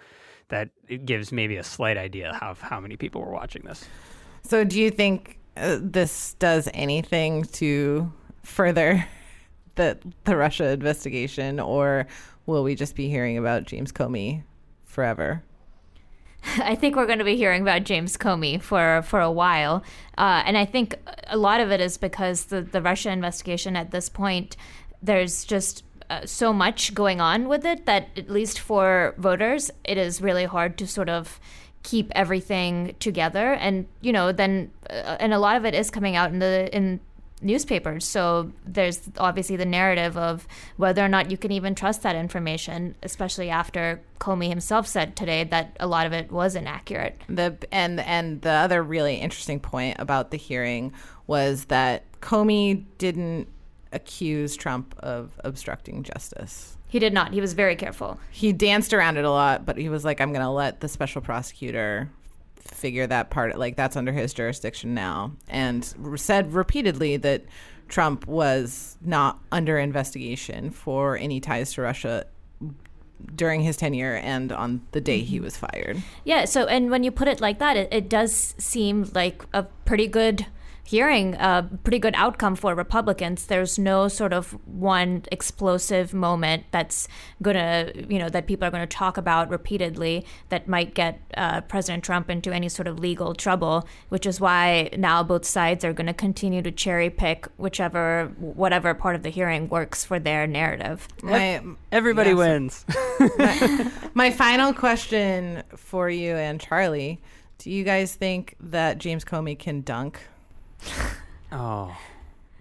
that 0.48 0.70
it 0.88 1.06
gives 1.06 1.32
maybe 1.32 1.56
a 1.56 1.64
slight 1.64 1.96
idea 1.96 2.38
of 2.42 2.60
how 2.60 2.80
many 2.80 2.96
people 2.96 3.20
were 3.20 3.32
watching 3.32 3.62
this. 3.64 3.84
So, 4.42 4.64
do 4.64 4.78
you 4.78 4.90
think 4.90 5.38
uh, 5.56 5.78
this 5.80 6.34
does 6.34 6.68
anything 6.74 7.44
to 7.44 8.12
further 8.42 9.06
the 9.76 9.98
the 10.24 10.36
Russia 10.36 10.68
investigation, 10.70 11.60
or 11.60 12.06
will 12.46 12.62
we 12.62 12.74
just 12.74 12.94
be 12.94 13.08
hearing 13.08 13.38
about 13.38 13.64
James 13.64 13.92
Comey 13.92 14.42
forever? 14.84 15.42
I 16.58 16.74
think 16.74 16.96
we're 16.96 17.06
going 17.06 17.18
to 17.18 17.24
be 17.24 17.36
hearing 17.36 17.62
about 17.62 17.84
James 17.84 18.16
Comey 18.16 18.60
for 18.60 19.02
for 19.02 19.20
a 19.20 19.30
while, 19.30 19.82
uh, 20.18 20.42
and 20.44 20.56
I 20.56 20.64
think 20.64 20.98
a 21.28 21.36
lot 21.36 21.60
of 21.60 21.70
it 21.70 21.80
is 21.80 21.96
because 21.96 22.46
the 22.46 22.62
the 22.62 22.82
Russia 22.82 23.10
investigation 23.10 23.76
at 23.76 23.90
this 23.90 24.08
point, 24.08 24.56
there's 25.02 25.44
just 25.44 25.84
uh, 26.10 26.26
so 26.26 26.52
much 26.52 26.94
going 26.94 27.20
on 27.20 27.48
with 27.48 27.64
it 27.64 27.86
that 27.86 28.08
at 28.16 28.28
least 28.28 28.60
for 28.60 29.14
voters, 29.16 29.70
it 29.84 29.96
is 29.96 30.20
really 30.20 30.44
hard 30.44 30.76
to 30.78 30.86
sort 30.86 31.08
of 31.08 31.40
keep 31.82 32.10
everything 32.14 32.94
together, 32.98 33.54
and 33.54 33.86
you 34.00 34.12
know 34.12 34.32
then 34.32 34.70
uh, 34.90 35.16
and 35.18 35.32
a 35.32 35.38
lot 35.38 35.56
of 35.56 35.64
it 35.64 35.74
is 35.74 35.90
coming 35.90 36.16
out 36.16 36.30
in 36.30 36.40
the 36.40 36.74
in 36.76 37.00
newspapers. 37.42 38.06
So 38.06 38.52
there's 38.64 39.00
obviously 39.18 39.56
the 39.56 39.66
narrative 39.66 40.16
of 40.16 40.46
whether 40.76 41.04
or 41.04 41.08
not 41.08 41.30
you 41.30 41.36
can 41.36 41.52
even 41.52 41.74
trust 41.74 42.02
that 42.02 42.16
information, 42.16 42.94
especially 43.02 43.50
after 43.50 44.00
Comey 44.20 44.48
himself 44.48 44.86
said 44.86 45.16
today 45.16 45.44
that 45.44 45.76
a 45.80 45.86
lot 45.86 46.06
of 46.06 46.12
it 46.12 46.32
was 46.32 46.56
inaccurate. 46.56 47.20
The 47.28 47.56
and 47.70 48.00
and 48.00 48.40
the 48.42 48.50
other 48.50 48.82
really 48.82 49.16
interesting 49.16 49.60
point 49.60 49.96
about 49.98 50.30
the 50.30 50.38
hearing 50.38 50.92
was 51.26 51.66
that 51.66 52.04
Comey 52.20 52.84
didn't 52.98 53.48
accuse 53.92 54.56
Trump 54.56 54.94
of 54.98 55.38
obstructing 55.44 56.02
justice. 56.02 56.76
He 56.88 56.98
did 56.98 57.12
not. 57.12 57.32
He 57.32 57.40
was 57.40 57.54
very 57.54 57.76
careful. 57.76 58.20
He 58.30 58.52
danced 58.52 58.92
around 58.92 59.16
it 59.16 59.24
a 59.24 59.30
lot, 59.30 59.66
but 59.66 59.76
he 59.76 59.88
was 59.88 60.04
like, 60.04 60.20
I'm 60.20 60.32
going 60.32 60.44
to 60.44 60.50
let 60.50 60.80
the 60.80 60.88
special 60.88 61.20
prosecutor 61.20 62.08
figure 62.66 63.06
that 63.06 63.30
part 63.30 63.58
like 63.58 63.76
that's 63.76 63.96
under 63.96 64.12
his 64.12 64.32
jurisdiction 64.32 64.94
now 64.94 65.32
and 65.48 65.94
said 66.16 66.52
repeatedly 66.52 67.16
that 67.16 67.44
Trump 67.88 68.26
was 68.26 68.96
not 69.02 69.38
under 69.52 69.78
investigation 69.78 70.70
for 70.70 71.16
any 71.16 71.40
ties 71.40 71.74
to 71.74 71.82
Russia 71.82 72.26
during 73.34 73.60
his 73.60 73.76
tenure 73.76 74.16
and 74.16 74.52
on 74.52 74.80
the 74.92 75.00
day 75.00 75.20
he 75.20 75.40
was 75.40 75.56
fired. 75.56 76.02
Yeah, 76.24 76.44
so 76.44 76.66
and 76.66 76.90
when 76.90 77.04
you 77.04 77.10
put 77.10 77.28
it 77.28 77.40
like 77.40 77.58
that, 77.58 77.76
it, 77.76 77.88
it 77.92 78.08
does 78.08 78.54
seem 78.58 79.10
like 79.14 79.44
a 79.52 79.64
pretty 79.84 80.06
good 80.06 80.46
hearing 80.84 81.34
a 81.36 81.68
pretty 81.82 81.98
good 81.98 82.14
outcome 82.16 82.54
for 82.54 82.74
Republicans. 82.74 83.46
There's 83.46 83.78
no 83.78 84.06
sort 84.08 84.32
of 84.32 84.52
one 84.66 85.24
explosive 85.32 86.12
moment 86.12 86.64
that's 86.70 87.08
gonna, 87.40 87.90
you 88.08 88.18
know, 88.18 88.28
that 88.28 88.46
people 88.46 88.68
are 88.68 88.70
going 88.70 88.86
to 88.86 88.96
talk 88.96 89.16
about 89.16 89.48
repeatedly 89.48 90.26
that 90.50 90.68
might 90.68 90.94
get 90.94 91.20
uh, 91.36 91.62
President 91.62 92.04
Trump 92.04 92.28
into 92.28 92.52
any 92.52 92.68
sort 92.68 92.86
of 92.86 92.98
legal 92.98 93.34
trouble. 93.34 93.88
Which 94.10 94.26
is 94.26 94.40
why 94.40 94.90
now 94.96 95.22
both 95.22 95.44
sides 95.44 95.84
are 95.84 95.92
going 95.92 96.06
to 96.06 96.14
continue 96.14 96.62
to 96.62 96.70
cherry 96.70 97.10
pick 97.10 97.46
whichever, 97.56 98.32
whatever 98.38 98.94
part 98.94 99.16
of 99.16 99.22
the 99.22 99.30
hearing 99.30 99.68
works 99.68 100.04
for 100.04 100.18
their 100.18 100.46
narrative. 100.46 101.08
My, 101.22 101.62
Everybody 101.90 102.30
yes. 102.30 102.38
wins. 102.38 102.84
my, 103.38 103.90
my 104.14 104.30
final 104.30 104.74
question 104.74 105.62
for 105.74 106.10
you 106.10 106.36
and 106.36 106.60
Charlie: 106.60 107.20
Do 107.58 107.70
you 107.70 107.84
guys 107.84 108.14
think 108.14 108.56
that 108.60 108.98
James 108.98 109.24
Comey 109.24 109.58
can 109.58 109.80
dunk? 109.80 110.20
Oh, 111.52 111.96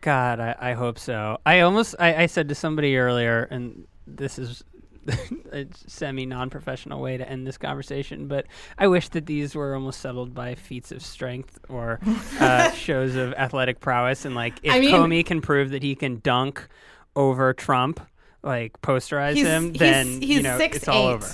God, 0.01 0.39
I, 0.39 0.55
I 0.59 0.73
hope 0.73 0.99
so. 0.99 1.39
I 1.45 1.61
almost 1.61 1.95
I, 1.99 2.23
I 2.23 2.25
said 2.27 2.49
to 2.49 2.55
somebody 2.55 2.97
earlier, 2.97 3.43
and 3.49 3.87
this 4.05 4.37
is 4.37 4.63
a 5.51 5.65
semi 5.87 6.25
non-professional 6.25 7.01
way 7.01 7.17
to 7.17 7.27
end 7.27 7.45
this 7.47 7.57
conversation, 7.57 8.27
but 8.27 8.45
I 8.77 8.87
wish 8.87 9.09
that 9.09 9.25
these 9.25 9.55
were 9.55 9.73
almost 9.75 9.99
settled 9.99 10.33
by 10.33 10.55
feats 10.55 10.91
of 10.91 11.03
strength 11.03 11.59
or 11.69 11.99
uh, 12.39 12.71
shows 12.73 13.15
of 13.15 13.33
athletic 13.33 13.79
prowess. 13.79 14.25
And 14.25 14.35
like, 14.35 14.53
if 14.63 14.73
I 14.73 14.79
mean- 14.79 14.93
Comey 14.93 15.25
can 15.25 15.41
prove 15.41 15.71
that 15.71 15.83
he 15.83 15.95
can 15.95 16.19
dunk 16.23 16.67
over 17.15 17.53
Trump, 17.53 17.99
like 18.43 18.79
posterize 18.81 19.35
him, 19.35 19.73
then 19.73 20.05
he's 20.21 20.29
you 20.29 20.41
know 20.41 20.57
six 20.57 20.77
it's 20.77 20.87
all 20.87 21.07
over. 21.07 21.29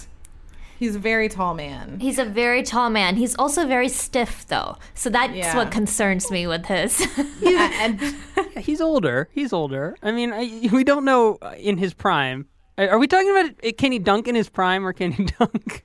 He's 0.80 0.96
a 0.96 1.00
very 1.00 1.28
tall 1.28 1.54
man. 1.56 2.00
He's 2.00 2.18
a 2.18 2.24
very 2.26 2.64
tall 2.64 2.90
man. 2.90 3.18
He's 3.18 3.36
also 3.36 3.68
very 3.68 3.90
stiff, 3.90 4.48
though. 4.48 4.78
So 4.94 5.10
that's 5.10 5.34
Yeah. 5.34 5.56
what 5.58 5.72
concerns 5.72 6.32
me 6.32 6.48
with 6.48 6.66
his. 6.68 7.06
and 7.46 8.00
Yeah, 8.02 8.62
he's 8.62 8.80
older. 8.80 9.28
He's 9.34 9.52
older. 9.52 9.98
I 10.02 10.12
mean, 10.14 10.32
I, 10.32 10.70
we 10.72 10.86
don't 10.86 11.04
know 11.04 11.38
uh, 11.42 11.54
in 11.58 11.78
his 11.78 11.94
prime. 11.94 12.48
Are 12.78 12.92
are 12.92 12.98
we 12.98 13.08
talking 13.08 13.30
about 13.30 13.52
uh, 13.62 13.72
can 13.78 13.92
he 13.92 14.00
dunk 14.00 14.30
in 14.30 14.36
his 14.36 14.48
prime 14.48 14.86
or 14.88 14.94
can 14.94 15.12
he 15.12 15.26
dunk? 15.40 15.84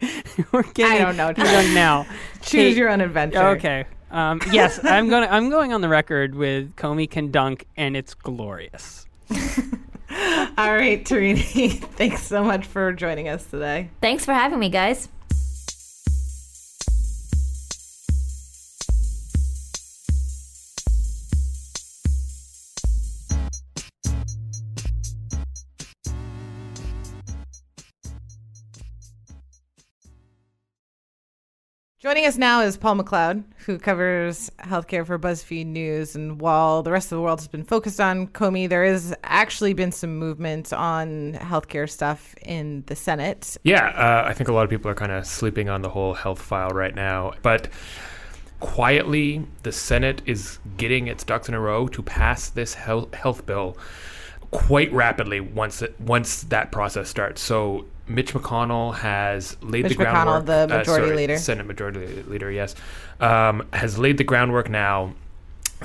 or 0.52 0.62
can 0.62 0.92
I 0.92 0.98
don't 0.98 1.16
know, 1.16 1.26
he 1.28 1.42
dunk 1.42 1.74
now. 1.74 2.06
choose 2.40 2.52
Hey, 2.52 2.78
your 2.78 2.88
own 2.88 3.00
adventure. 3.00 3.48
Okay. 3.56 3.86
Um, 4.12 4.40
yes, 4.52 4.78
I'm 4.84 5.08
going. 5.08 5.28
I'm 5.28 5.50
going 5.50 5.72
on 5.72 5.80
the 5.80 5.88
record 5.88 6.36
with 6.36 6.76
Comey 6.76 7.10
can 7.10 7.32
dunk, 7.32 7.66
and 7.76 7.96
it's 7.96 8.14
glorious. 8.14 9.06
All 10.56 10.74
right, 10.74 11.04
Tarini. 11.04 11.72
Thanks 11.96 12.22
so 12.22 12.44
much 12.44 12.66
for 12.66 12.92
joining 12.92 13.28
us 13.28 13.44
today. 13.46 13.90
Thanks 14.00 14.24
for 14.24 14.32
having 14.32 14.58
me, 14.58 14.68
guys. 14.68 15.08
Joining 32.04 32.26
us 32.26 32.36
now 32.36 32.60
is 32.60 32.76
Paul 32.76 32.96
McLeod, 32.96 33.44
who 33.64 33.78
covers 33.78 34.50
healthcare 34.58 35.06
for 35.06 35.18
BuzzFeed 35.18 35.64
News. 35.64 36.14
And 36.14 36.38
while 36.38 36.82
the 36.82 36.92
rest 36.92 37.06
of 37.06 37.16
the 37.16 37.22
world 37.22 37.40
has 37.40 37.48
been 37.48 37.64
focused 37.64 37.98
on 37.98 38.26
Comey, 38.26 38.68
there 38.68 38.84
has 38.84 39.14
actually 39.24 39.72
been 39.72 39.90
some 39.90 40.18
movement 40.18 40.70
on 40.74 41.32
healthcare 41.32 41.88
stuff 41.88 42.34
in 42.42 42.84
the 42.88 42.94
Senate. 42.94 43.56
Yeah, 43.62 43.86
uh, 43.86 44.28
I 44.28 44.34
think 44.34 44.50
a 44.50 44.52
lot 44.52 44.64
of 44.64 44.68
people 44.68 44.90
are 44.90 44.94
kind 44.94 45.12
of 45.12 45.26
sleeping 45.26 45.70
on 45.70 45.80
the 45.80 45.88
whole 45.88 46.12
health 46.12 46.42
file 46.42 46.72
right 46.72 46.94
now. 46.94 47.32
But 47.40 47.68
quietly, 48.60 49.46
the 49.62 49.72
Senate 49.72 50.20
is 50.26 50.58
getting 50.76 51.06
its 51.06 51.24
ducks 51.24 51.48
in 51.48 51.54
a 51.54 51.60
row 51.60 51.88
to 51.88 52.02
pass 52.02 52.50
this 52.50 52.74
health, 52.74 53.14
health 53.14 53.46
bill 53.46 53.78
quite 54.54 54.92
rapidly 54.92 55.40
once 55.40 55.82
it, 55.82 56.00
once 56.00 56.44
that 56.44 56.70
process 56.70 57.08
starts. 57.08 57.42
So 57.42 57.86
Mitch 58.06 58.34
McConnell 58.34 58.94
has 58.94 59.56
laid 59.62 59.82
Mitch 59.82 59.98
the 59.98 60.04
McConnell, 60.04 60.44
groundwork. 60.44 60.46
the 60.46 60.74
uh, 60.74 60.78
majority 60.78 61.06
sorry, 61.06 61.16
leader. 61.16 61.36
Senate 61.38 61.66
Majority 61.66 62.22
Leader, 62.22 62.52
yes, 62.52 62.76
um, 63.18 63.66
has 63.72 63.98
laid 63.98 64.16
the 64.16 64.24
groundwork 64.24 64.70
now 64.70 65.12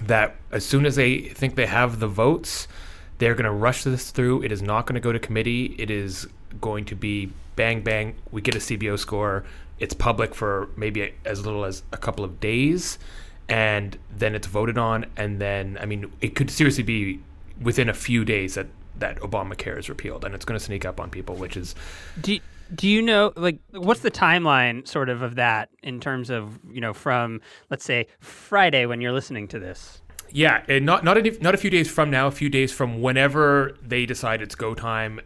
that 0.04 0.36
as 0.52 0.64
soon 0.64 0.86
as 0.86 0.96
they 0.96 1.20
think 1.20 1.56
they 1.56 1.66
have 1.66 2.00
the 2.00 2.08
votes, 2.08 2.68
they're 3.18 3.34
going 3.34 3.46
to 3.46 3.52
rush 3.52 3.84
this 3.84 4.12
through. 4.12 4.44
It 4.44 4.52
is 4.52 4.62
not 4.62 4.86
going 4.86 4.94
to 4.94 5.02
go 5.02 5.12
to 5.12 5.20
committee. 5.20 5.76
It 5.80 5.90
is 5.90 6.28
going 6.62 6.86
to 6.86 6.96
be 6.96 7.32
bang 7.56 7.82
bang. 7.82 8.16
We 8.32 8.42
get 8.42 8.56
a 8.56 8.60
CBO 8.60 9.00
score. 9.00 9.46
It's 9.80 9.96
public 9.96 10.36
for 10.36 10.70
maybe 10.78 11.12
as 11.26 11.44
little 11.44 11.66
as 11.66 11.82
a 11.92 11.98
couple 11.98 12.24
of 12.24 12.40
days, 12.40 13.00
and 13.48 13.98
then 14.16 14.36
it's 14.36 14.46
voted 14.46 14.78
on. 14.78 15.08
And 15.18 15.40
then, 15.42 15.78
I 15.82 15.86
mean, 15.88 16.12
it 16.22 16.36
could 16.36 16.52
seriously 16.52 16.84
be 16.84 17.20
within 17.62 17.90
a 17.90 17.94
few 17.94 18.26
days 18.26 18.56
that 18.56 18.68
that 18.98 19.18
Obamacare 19.20 19.78
is 19.78 19.90
repealed, 19.90 20.26
and 20.26 20.36
it's 20.36 20.46
going 20.46 20.60
to 20.60 20.64
sneak 20.64 20.86
up 20.86 21.00
on 21.00 21.10
people, 21.10 21.36
which 21.36 21.56
is 21.58 21.76
Do 22.22 22.40
do 22.76 22.88
you 22.88 23.02
know 23.02 23.34
like 23.36 23.60
what's 23.72 24.02
the 24.02 24.12
timeline 24.12 24.88
sort 24.88 25.10
of 25.10 25.22
of 25.22 25.36
that 25.36 25.70
in 25.82 26.00
terms 26.00 26.30
of 26.30 26.60
you 26.72 26.82
know 26.82 26.94
from 26.94 27.42
let's 27.70 27.86
say 27.86 28.08
Friday 28.20 28.86
when 28.86 29.02
you're 29.02 29.14
listening 29.14 29.48
to 29.50 29.60
this? 29.60 30.02
Yeah, 30.32 30.64
and 30.68 30.86
not 30.86 31.04
not 31.04 31.18
a, 31.18 31.38
not 31.42 31.56
a 31.56 31.58
few 31.58 31.70
days 31.70 31.90
from 31.90 32.12
now, 32.12 32.28
a 32.28 32.32
few 32.32 32.50
days 32.50 32.72
from 32.72 33.02
whenever 33.02 33.78
they 33.82 34.06
decide 34.06 34.42
it's 34.42 34.56
go 34.56 34.76
time. 34.76 35.20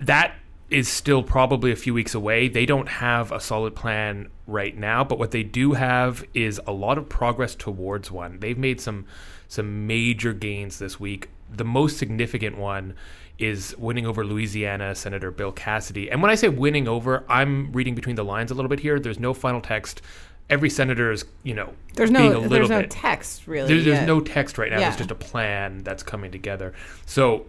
That 0.00 0.34
is 0.70 0.88
still 0.88 1.22
probably 1.22 1.72
a 1.72 1.76
few 1.76 1.92
weeks 1.92 2.14
away. 2.14 2.48
They 2.48 2.64
don't 2.64 2.88
have 2.88 3.32
a 3.32 3.40
solid 3.40 3.74
plan 3.74 4.28
right 4.46 4.76
now, 4.76 5.02
but 5.02 5.18
what 5.18 5.32
they 5.32 5.42
do 5.42 5.72
have 5.72 6.24
is 6.32 6.60
a 6.66 6.72
lot 6.72 6.96
of 6.96 7.08
progress 7.08 7.54
towards 7.54 8.10
one. 8.10 8.38
They've 8.38 8.58
made 8.58 8.80
some 8.80 9.06
some 9.50 9.88
major 9.88 10.32
gains 10.32 10.78
this 10.78 10.98
week. 11.00 11.28
The 11.50 11.64
most 11.64 11.98
significant 11.98 12.56
one 12.56 12.94
is 13.36 13.74
winning 13.76 14.06
over 14.06 14.24
Louisiana 14.24 14.94
Senator 14.94 15.32
Bill 15.32 15.50
Cassidy. 15.50 16.08
And 16.08 16.22
when 16.22 16.30
I 16.30 16.36
say 16.36 16.48
winning 16.48 16.86
over, 16.86 17.24
I'm 17.28 17.72
reading 17.72 17.96
between 17.96 18.14
the 18.14 18.22
lines 18.24 18.52
a 18.52 18.54
little 18.54 18.68
bit 18.68 18.78
here. 18.78 19.00
There's 19.00 19.18
no 19.18 19.34
final 19.34 19.60
text. 19.60 20.02
Every 20.48 20.70
senator 20.70 21.10
is, 21.10 21.24
you 21.42 21.54
know, 21.54 21.74
There's 21.94 22.12
being 22.12 22.26
a 22.26 22.28
no 22.28 22.34
little 22.40 22.48
there's 22.48 22.68
no 22.70 22.80
bit 22.82 22.90
text 22.92 23.48
really. 23.48 23.66
there, 23.66 23.82
there's 23.82 23.98
yet. 23.98 24.06
no 24.06 24.20
text 24.20 24.56
right 24.56 24.70
now. 24.70 24.78
Yeah. 24.78 24.84
There's 24.84 24.98
just 24.98 25.10
a 25.10 25.16
plan 25.16 25.82
that's 25.82 26.04
coming 26.04 26.30
together. 26.30 26.72
So, 27.06 27.46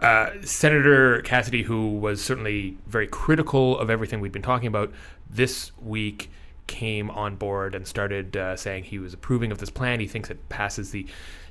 uh, 0.00 0.30
Senator 0.40 1.20
Cassidy, 1.20 1.64
who 1.64 1.98
was 1.98 2.24
certainly 2.24 2.78
very 2.86 3.06
critical 3.08 3.78
of 3.78 3.90
everything 3.90 4.20
we'd 4.20 4.32
been 4.32 4.40
talking 4.42 4.68
about, 4.68 4.90
this 5.28 5.72
week 5.82 6.30
came 6.66 7.10
on 7.10 7.36
board 7.36 7.74
and 7.74 7.86
started 7.86 8.36
uh, 8.36 8.56
saying 8.56 8.84
he 8.84 8.98
was 8.98 9.14
approving 9.14 9.52
of 9.52 9.58
this 9.58 9.70
plan. 9.70 10.00
He 10.00 10.06
thinks 10.06 10.30
it 10.30 10.48
passes 10.48 10.90
the 10.90 11.06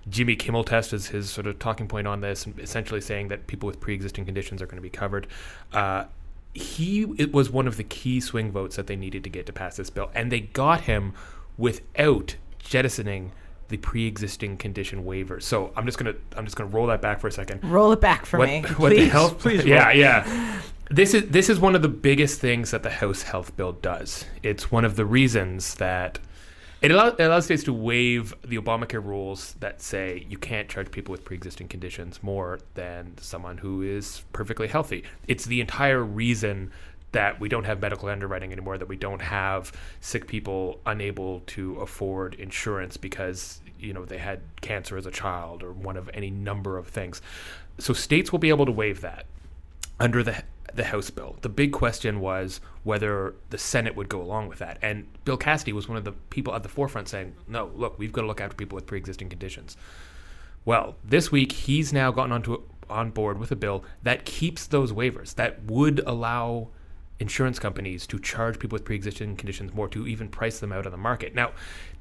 Jimmy 0.10 0.36
Kimmel 0.36 0.64
test 0.64 0.94
as 0.94 1.08
his 1.08 1.30
sort 1.30 1.48
of 1.48 1.58
talking 1.60 1.88
point 1.88 2.08
on 2.08 2.22
this, 2.22 2.46
essentially 2.60 3.02
saying 3.02 3.30
that 3.30 3.48
people 3.48 3.68
with 3.68 3.80
pre-existing 3.80 4.26
conditions 4.26 4.62
are 4.62 4.68
going 4.68 4.78
to 4.78 4.82
be 4.82 4.90
covered. 4.90 5.28
Uh, 5.74 6.06
he 6.54 7.04
it 7.18 7.34
was 7.34 7.50
one 7.50 7.68
of 7.68 7.76
the 7.78 7.84
key 7.84 8.22
swing 8.22 8.52
votes 8.52 8.78
that 8.78 8.88
they 8.88 8.96
needed 8.96 9.24
to 9.24 9.30
get 9.30 9.46
to 9.46 9.54
pass 9.54 9.76
this 9.76 9.90
bill, 9.90 10.10
and 10.14 10.32
they 10.32 10.40
got 10.40 10.82
him 10.82 11.14
without 11.58 12.36
jettisoning 12.60 13.32
the 13.68 13.78
pre-existing 13.78 14.58
condition 14.58 15.04
waiver. 15.06 15.40
So 15.40 15.72
I'm 15.76 15.86
just 15.86 15.98
gonna 15.98 16.16
I'm 16.38 16.46
just 16.46 16.56
gonna 16.56 16.70
roll 16.70 16.88
that 16.88 17.02
back 17.02 17.20
for 17.20 17.28
a 17.28 17.32
second. 17.32 17.64
Roll 17.64 17.92
it 17.92 18.00
back 18.00 18.26
for 18.26 18.38
what, 18.38 18.48
me, 18.48 18.62
what 18.78 18.90
the 18.90 18.96
please. 18.96 19.12
health 19.12 19.40
please 19.40 19.66
yeah 19.66 19.92
yeah 19.92 20.62
this 20.90 21.14
is 21.14 21.30
this 21.30 21.50
is 21.50 21.60
one 21.60 21.76
of 21.76 21.82
the 21.82 21.90
biggest 21.90 22.40
things 22.40 22.72
that 22.72 22.84
the 22.84 22.90
House 22.90 23.24
Health 23.24 23.56
Bill 23.58 23.74
does. 23.74 24.26
It's 24.44 24.72
one 24.72 24.86
of 24.86 24.96
the 24.96 25.06
reasons 25.06 25.76
that 25.76 26.20
it 26.82 26.92
allows, 26.92 27.14
it 27.14 27.24
allows 27.24 27.46
states 27.46 27.64
to 27.64 27.74
waive 27.74 28.36
the 28.44 28.58
Obamacare 28.58 29.04
rules 29.04 29.54
that 29.60 29.82
say 29.82 30.26
you 30.30 30.38
can't 30.38 30.70
charge 30.70 30.92
people 30.92 31.12
with 31.12 31.24
pre-existing 31.26 31.68
conditions 31.68 32.22
more 32.22 32.60
than 32.76 33.14
someone 33.20 33.58
who 33.58 33.82
is 33.82 34.24
perfectly 34.34 34.68
healthy. 34.68 35.04
It's 35.28 35.46
the 35.46 35.62
entire 35.62 36.04
reason 36.04 36.72
that 37.14 37.40
we 37.40 37.48
don't 37.50 37.64
have 37.64 37.82
medical 37.82 38.10
underwriting 38.10 38.52
anymore, 38.52 38.78
that 38.78 38.90
we 38.90 38.98
don't 38.98 39.22
have 39.22 39.72
sick 40.02 40.28
people 40.28 40.82
unable 40.86 41.40
to 41.48 41.78
afford 41.78 42.36
insurance 42.36 42.98
because 42.98 43.62
you 43.80 43.94
know 43.94 44.06
they 44.06 44.18
had 44.18 44.42
cancer 44.62 44.98
as 44.98 45.06
a 45.06 45.12
child 45.12 45.64
or 45.64 45.72
one 45.72 45.98
of 45.98 46.10
any 46.14 46.30
number 46.30 46.78
of 46.78 46.88
things. 46.88 47.22
So 47.80 47.94
states 47.94 48.32
will 48.32 48.40
be 48.40 48.50
able 48.50 48.66
to 48.66 48.72
waive 48.72 49.02
that 49.02 49.26
under 50.00 50.22
the 50.22 50.44
the 50.76 50.84
House 50.86 51.10
bill. 51.10 51.38
The 51.42 51.50
big 51.50 51.72
question 51.72 52.20
was 52.20 52.62
whether 52.84 53.36
the 53.50 53.58
Senate 53.58 53.96
would 53.96 54.10
go 54.10 54.22
along 54.22 54.50
with 54.50 54.60
that. 54.60 54.78
And 54.82 55.08
Bill 55.24 55.38
Cassidy 55.38 55.74
was 55.74 55.88
one 55.88 55.98
of 55.98 56.04
the 56.04 56.12
people 56.30 56.54
at 56.54 56.64
the 56.64 56.70
forefront 56.70 57.08
saying, 57.08 57.34
"No, 57.48 57.72
look, 57.76 57.98
we've 57.98 58.12
got 58.12 58.22
to 58.22 58.28
look 58.28 58.42
after 58.42 58.56
people 58.56 58.76
with 58.76 58.86
pre-existing 58.86 59.30
conditions." 59.30 59.78
Well, 60.66 60.96
this 61.04 61.32
week 61.32 61.52
he's 61.52 61.94
now 61.94 62.12
gotten 62.12 62.32
onto 62.32 62.64
on 62.90 63.12
board 63.12 63.40
with 63.40 63.52
a 63.52 63.56
bill 63.56 63.84
that 64.04 64.26
keeps 64.26 64.68
those 64.68 64.92
waivers 64.92 65.36
that 65.36 65.64
would 65.64 66.00
allow 66.06 66.70
insurance 67.20 67.58
companies 67.60 68.06
to 68.08 68.20
charge 68.20 68.60
people 68.60 68.76
with 68.76 68.84
pre-existing 68.84 69.36
conditions 69.38 69.74
more 69.74 69.88
to 69.88 70.06
even 70.06 70.28
price 70.28 70.60
them 70.60 70.72
out 70.72 70.86
on 70.86 70.92
the 70.92 70.98
market. 70.98 71.34
Now, 71.34 71.52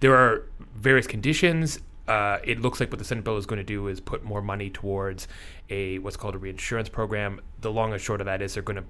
there 0.01 0.15
are 0.15 0.47
various 0.75 1.07
conditions. 1.07 1.81
Uh, 2.07 2.39
it 2.45 2.61
looks 2.61 2.81
like 2.81 2.91
what 2.91 2.99
the 2.99 3.05
Senate 3.05 3.25
bill 3.25 3.37
is 3.37 3.47
going 3.47 3.59
to 3.59 3.65
do 3.65 3.89
is 3.89 4.01
put 4.01 4.23
more 4.23 4.43
money 4.43 4.69
towards 4.69 5.27
a 5.71 5.99
what's 6.01 6.17
called 6.17 6.35
a 6.35 6.39
reinsurance 6.39 6.89
program. 6.89 7.41
The 7.61 7.71
long 7.71 7.93
and 7.93 8.01
short 8.01 8.21
of 8.21 8.27
that 8.27 8.43
is 8.43 8.55
they're 8.55 8.63
going 8.63 8.77
to 8.77 8.85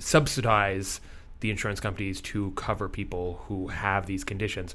subsidize 0.00 1.00
the 1.40 1.50
insurance 1.50 1.80
companies 1.80 2.20
to 2.20 2.52
cover 2.52 2.88
people 2.88 3.42
who 3.48 3.68
have 3.68 4.06
these 4.06 4.24
conditions. 4.24 4.74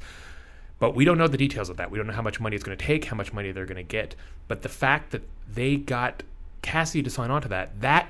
But 0.80 0.96
we 0.96 1.06
don't 1.06 1.18
know 1.18 1.28
the 1.28 1.38
details 1.38 1.70
of 1.70 1.78
that. 1.78 1.90
We 1.90 1.98
don't 1.98 2.08
know 2.08 2.14
how 2.14 2.22
much 2.22 2.40
money 2.40 2.56
it's 2.56 2.64
going 2.64 2.78
to 2.78 2.86
take, 2.86 3.06
how 3.06 3.16
much 3.16 3.32
money 3.32 3.52
they're 3.52 3.66
going 3.66 3.78
to 3.78 3.84
get. 3.84 4.16
But 4.48 4.62
the 4.62 4.70
fact 4.70 5.12
that 5.12 5.22
they 5.48 5.78
got 5.78 6.24
Cassie 6.62 7.02
to 7.04 7.10
sign 7.10 7.32
on 7.32 7.42
to 7.44 7.48
that, 7.50 7.80
that 7.82 8.10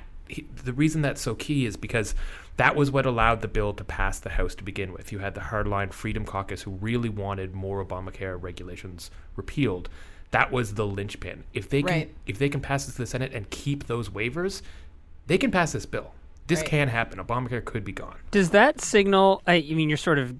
the 0.63 0.73
reason 0.73 1.01
that's 1.01 1.21
so 1.21 1.35
key 1.35 1.65
is 1.65 1.77
because 1.77 2.15
that 2.57 2.75
was 2.75 2.89
what 2.91 3.05
allowed 3.05 3.41
the 3.41 3.47
bill 3.47 3.73
to 3.73 3.83
pass 3.83 4.19
the 4.19 4.29
House 4.29 4.55
to 4.55 4.63
begin 4.63 4.93
with. 4.93 5.11
You 5.11 5.19
had 5.19 5.35
the 5.35 5.41
hardline 5.41 5.91
Freedom 5.91 6.25
Caucus 6.25 6.61
who 6.61 6.71
really 6.71 7.09
wanted 7.09 7.53
more 7.53 7.83
Obamacare 7.83 8.41
regulations 8.41 9.11
repealed. 9.35 9.89
That 10.31 10.51
was 10.51 10.73
the 10.75 10.85
linchpin. 10.85 11.43
If 11.53 11.69
they 11.69 11.81
Right. 11.83 12.07
can, 12.07 12.15
if 12.27 12.39
they 12.39 12.49
can 12.49 12.61
pass 12.61 12.85
this 12.85 12.95
to 12.95 13.01
the 13.01 13.07
Senate 13.07 13.33
and 13.33 13.49
keep 13.49 13.87
those 13.87 14.09
waivers, 14.09 14.61
they 15.27 15.37
can 15.37 15.51
pass 15.51 15.71
this 15.73 15.85
bill. 15.85 16.13
This 16.47 16.59
Right. 16.59 16.69
can 16.69 16.87
happen. 16.89 17.19
Obamacare 17.19 17.63
could 17.65 17.83
be 17.83 17.91
gone. 17.91 18.17
Does 18.31 18.51
that 18.51 18.79
signal? 18.81 19.41
I, 19.47 19.55
I 19.55 19.73
mean, 19.73 19.89
you're 19.89 19.97
sort 19.97 20.19
of 20.19 20.35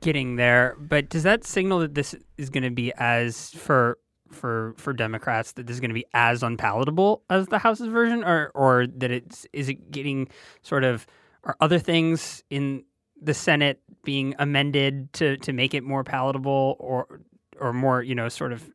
getting 0.00 0.36
there, 0.36 0.76
but 0.78 1.08
does 1.08 1.22
that 1.24 1.44
signal 1.44 1.80
that 1.80 1.94
this 1.94 2.14
is 2.38 2.50
going 2.50 2.62
to 2.62 2.70
be 2.70 2.92
as 2.98 3.50
for 3.50 3.98
for 4.30 4.74
for 4.76 4.92
Democrats 4.92 5.52
that 5.52 5.66
this 5.66 5.74
is 5.74 5.80
going 5.80 5.90
to 5.90 5.94
be 5.94 6.06
as 6.14 6.42
unpalatable 6.42 7.22
as 7.30 7.46
the 7.48 7.58
House's 7.58 7.88
version, 7.88 8.24
or 8.24 8.50
or 8.54 8.86
that 8.86 9.10
it's 9.10 9.46
is 9.52 9.68
it 9.68 9.90
getting 9.90 10.28
sort 10.62 10.84
of 10.84 11.06
are 11.44 11.56
other 11.60 11.78
things 11.78 12.42
in 12.50 12.84
the 13.20 13.34
Senate 13.34 13.80
being 14.04 14.34
amended 14.38 15.12
to 15.14 15.36
to 15.38 15.52
make 15.52 15.74
it 15.74 15.82
more 15.84 16.04
palatable, 16.04 16.76
or 16.78 17.20
or 17.60 17.72
more 17.72 18.02
you 18.02 18.14
know 18.14 18.28
sort 18.28 18.52
of 18.52 18.68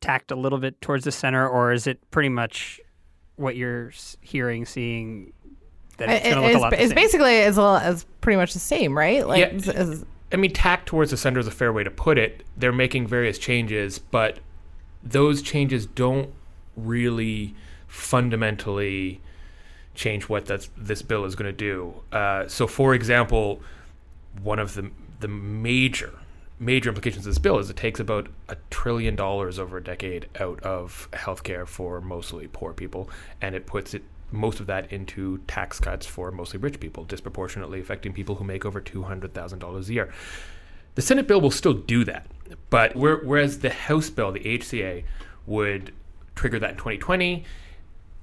tacked 0.00 0.30
a 0.30 0.36
little 0.36 0.58
bit 0.58 0.80
towards 0.80 1.04
the 1.04 1.12
center, 1.12 1.48
or 1.48 1.72
is 1.72 1.86
it 1.86 1.98
pretty 2.10 2.28
much 2.28 2.80
what 3.36 3.56
you're 3.56 3.92
hearing, 4.20 4.64
seeing? 4.66 5.32
That 5.98 6.08
it's 6.08 6.24
going 6.24 6.36
to 6.36 6.40
look 6.40 6.50
it's, 6.50 6.56
a 6.56 6.60
lot 6.60 6.70
the 6.70 6.80
it's 6.80 6.88
same? 6.88 6.94
basically 6.94 7.40
as 7.42 7.56
well 7.56 7.76
as 7.76 8.04
pretty 8.22 8.36
much 8.36 8.54
the 8.54 8.58
same, 8.58 8.96
right? 8.96 9.26
Like, 9.26 9.40
Yeah. 9.40 9.46
it's- 9.48 9.68
it's- 9.68 10.04
I 10.32 10.36
mean, 10.36 10.52
tack 10.52 10.86
towards 10.86 11.10
the 11.10 11.18
center 11.18 11.38
is 11.38 11.46
a 11.46 11.50
fair 11.50 11.70
way 11.72 11.84
to 11.84 11.90
put 11.90 12.16
it. 12.16 12.42
They're 12.56 12.72
making 12.72 13.06
various 13.06 13.36
changes, 13.38 13.98
but 13.98 14.38
those 15.02 15.42
changes 15.42 15.86
don't 15.86 16.32
really 16.76 17.54
fundamentally 17.86 19.20
change 19.94 20.28
what 20.28 20.46
that's, 20.46 20.70
this 20.76 21.02
bill 21.02 21.24
is 21.24 21.34
going 21.34 21.50
to 21.50 21.56
do. 21.56 21.94
Uh, 22.12 22.48
so, 22.48 22.66
for 22.66 22.94
example, 22.94 23.60
one 24.42 24.58
of 24.58 24.74
the 24.74 24.90
the 25.20 25.28
major 25.28 26.18
major 26.58 26.88
implications 26.88 27.26
of 27.26 27.30
this 27.30 27.38
bill 27.38 27.58
is 27.58 27.68
it 27.68 27.76
takes 27.76 28.00
about 28.00 28.28
a 28.48 28.56
trillion 28.70 29.14
dollars 29.14 29.58
over 29.58 29.76
a 29.76 29.82
decade 29.82 30.26
out 30.40 30.60
of 30.62 31.08
healthcare 31.12 31.66
for 31.66 32.00
mostly 32.00 32.48
poor 32.48 32.72
people, 32.72 33.10
and 33.40 33.54
it 33.54 33.66
puts 33.66 33.94
it 33.94 34.02
most 34.30 34.60
of 34.60 34.66
that 34.66 34.90
into 34.92 35.38
tax 35.46 35.78
cuts 35.78 36.06
for 36.06 36.30
mostly 36.30 36.58
rich 36.58 36.80
people, 36.80 37.04
disproportionately 37.04 37.78
affecting 37.78 38.12
people 38.12 38.36
who 38.36 38.44
make 38.44 38.64
over 38.64 38.80
two 38.80 39.02
hundred 39.02 39.34
thousand 39.34 39.58
dollars 39.58 39.90
a 39.90 39.92
year. 39.92 40.12
The 40.94 41.02
Senate 41.02 41.28
bill 41.28 41.40
will 41.40 41.50
still 41.50 41.74
do 41.74 42.04
that, 42.04 42.26
but 42.70 42.96
where, 42.96 43.16
whereas 43.16 43.60
the 43.60 43.70
House 43.70 44.10
bill, 44.10 44.32
the 44.32 44.40
HCA, 44.40 45.04
would 45.46 45.92
trigger 46.34 46.58
that 46.58 46.70
in 46.70 46.76
2020, 46.76 47.44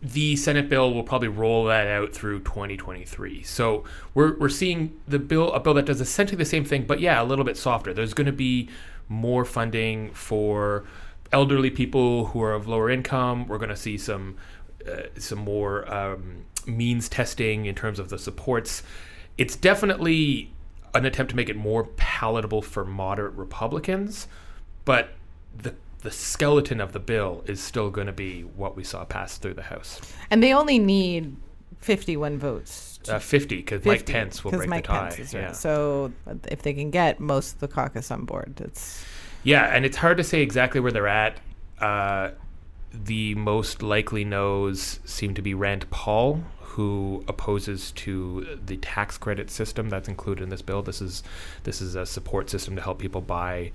the 0.02 0.36
Senate 0.36 0.70
bill 0.70 0.94
will 0.94 1.04
probably 1.04 1.28
roll 1.28 1.66
that 1.66 1.88
out 1.88 2.14
through 2.14 2.40
2023. 2.40 3.44
So 3.44 3.84
we're, 4.14 4.38
we're 4.38 4.50
seeing 4.50 4.98
the 5.08 5.20
bill 5.20 5.52
a 5.52 5.60
bill 5.60 5.74
that 5.74 5.86
does 5.86 6.00
essentially 6.00 6.38
the 6.38 6.46
same 6.46 6.64
thing, 6.64 6.86
but 6.86 7.00
yeah, 7.00 7.22
a 7.22 7.26
little 7.26 7.46
bit 7.46 7.58
softer. 7.58 7.94
There's 7.94 8.14
going 8.14 8.28
to 8.28 8.32
be 8.32 8.70
more 9.10 9.44
funding 9.44 10.12
for 10.14 10.86
elderly 11.32 11.70
people 11.70 12.28
who 12.28 12.42
are 12.42 12.54
of 12.54 12.68
lower 12.68 12.90
income. 12.90 13.48
We're 13.48 13.58
going 13.58 13.70
to 13.70 13.76
see 13.76 13.98
some 13.98 14.38
uh, 14.88 15.04
some 15.18 15.40
more 15.40 15.92
um, 15.94 16.46
means 16.66 17.10
testing 17.10 17.66
in 17.66 17.76
terms 17.76 18.00
of 18.00 18.10
the 18.10 18.18
supports. 18.18 18.84
It's 19.38 19.58
definitely 19.58 20.52
an 20.94 21.06
attempt 21.06 21.30
to 21.32 21.36
make 21.36 21.50
it 21.50 21.56
more 21.56 21.86
palatable 21.98 22.62
for 22.62 22.86
moderate 22.86 23.34
Republicans, 23.34 24.28
but 24.86 25.10
the 25.58 25.76
the 26.02 26.12
skeleton 26.12 26.80
of 26.80 26.94
the 26.94 27.00
bill 27.00 27.44
is 27.46 27.62
still 27.62 27.90
going 27.90 28.08
to 28.08 28.14
be 28.14 28.42
what 28.42 28.78
we 28.78 28.84
saw 28.86 29.04
pass 29.04 29.38
through 29.38 29.54
the 29.54 29.64
House. 29.64 30.00
and 30.32 30.42
they 30.42 30.54
only 30.54 30.80
need 30.80 31.36
51 31.82 32.38
votes. 32.38 33.00
Uh, 33.08 33.20
50, 33.20 33.58
because 33.58 33.86
Mike 33.86 34.00
50, 34.00 34.14
Pence 34.14 34.44
will 34.44 34.52
break 34.52 34.70
Mike 34.70 34.84
the 34.88 34.94
tie. 34.94 35.12
Pence 35.16 35.34
yeah. 35.34 35.52
So 35.52 36.12
if 36.48 36.62
they 36.62 36.74
can 36.74 36.92
get 36.92 37.20
most 37.20 37.56
of 37.56 37.60
the 37.60 37.68
caucus 37.68 38.12
on 38.12 38.26
board, 38.26 38.62
it's 38.62 39.06
yeah, 39.44 39.74
and 39.74 39.86
it's 39.86 39.98
hard 39.98 40.18
to 40.18 40.24
say 40.24 40.42
exactly 40.42 40.82
where 40.82 40.92
they're 40.92 41.08
at. 41.08 41.40
Uh, 41.80 42.32
the 42.92 43.36
most 43.36 43.82
likely 43.82 44.26
no's 44.26 45.00
seem 45.06 45.34
to 45.36 45.42
be 45.42 45.54
Rand 45.54 45.90
Paul, 45.90 46.44
who 46.80 47.22
opposes 47.28 47.92
to 47.92 48.58
the 48.66 48.78
tax 48.78 49.18
credit 49.18 49.52
system 49.52 49.90
that's 49.90 50.08
included 50.08 50.42
in 50.42 50.48
this 50.48 50.62
bill. 50.62 50.82
This 50.82 51.02
is 51.02 51.24
this 51.64 51.82
is 51.82 51.96
a 51.96 52.06
support 52.06 52.50
system 52.50 52.78
to 52.78 52.82
help 52.82 53.00
people 53.00 53.20
buy 53.20 53.74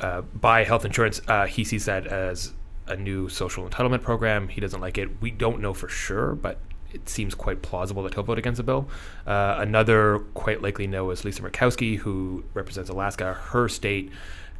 uh, 0.00 0.22
buy 0.22 0.64
health 0.64 0.84
insurance. 0.84 1.20
Uh, 1.28 1.46
he 1.46 1.62
sees 1.62 1.84
that 1.84 2.08
as 2.08 2.54
a 2.88 2.96
new 2.96 3.28
social 3.28 3.68
entitlement 3.68 4.02
program. 4.02 4.48
He 4.48 4.60
doesn't 4.60 4.80
like 4.80 4.98
it. 4.98 5.22
We 5.22 5.30
don't 5.30 5.60
know 5.60 5.72
for 5.72 5.88
sure, 5.88 6.34
but 6.34 6.58
it 6.92 7.08
seems 7.08 7.36
quite 7.36 7.62
plausible 7.62 8.02
that 8.02 8.14
he'll 8.14 8.24
vote 8.24 8.38
against 8.38 8.56
the 8.56 8.64
bill. 8.64 8.88
Uh, 9.24 9.54
another 9.60 10.18
quite 10.34 10.60
likely 10.60 10.88
no 10.88 11.08
is 11.12 11.24
Lisa 11.24 11.42
Murkowski, 11.42 11.98
who 11.98 12.42
represents 12.52 12.90
Alaska. 12.90 13.34
Her 13.34 13.68
state 13.68 14.10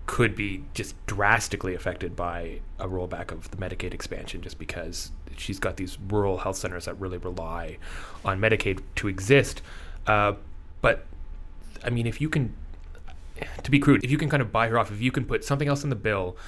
could 0.09 0.35
be 0.35 0.65
just 0.73 0.95
drastically 1.07 1.75
affected 1.75 2.17
by 2.17 2.61
a 2.79 2.89
rollback 2.89 3.31
of 3.31 3.51
the 3.51 3.59
Medicaid 3.59 3.93
expansion 3.93 4.41
just 4.41 4.59
because 4.59 5.11
she's 5.37 5.59
got 5.59 5.77
these 5.77 5.99
rural 6.09 6.39
health 6.39 6.57
centers 6.57 6.87
that 6.87 6.99
really 6.99 7.19
rely 7.19 7.77
on 8.25 8.41
Medicaid 8.41 8.81
to 8.97 9.07
exist. 9.07 9.61
Uh, 10.07 10.33
but 10.81 11.05
I 11.85 11.91
mean, 11.91 12.07
if 12.07 12.23
you 12.23 12.31
can, 12.31 12.55
to 13.63 13.71
be 13.71 13.79
crude, 13.79 14.03
if 14.03 14.11
you 14.11 14.17
can 14.17 14.31
kind 14.31 14.41
of 14.41 14.51
buy 14.51 14.69
her 14.69 14.79
off, 14.79 14.91
if 14.91 15.03
you 15.03 15.13
can 15.13 15.27
put 15.27 15.45
something 15.45 15.69
else 15.69 15.85
in 15.85 15.91
the 15.91 15.95
bill 15.97 16.39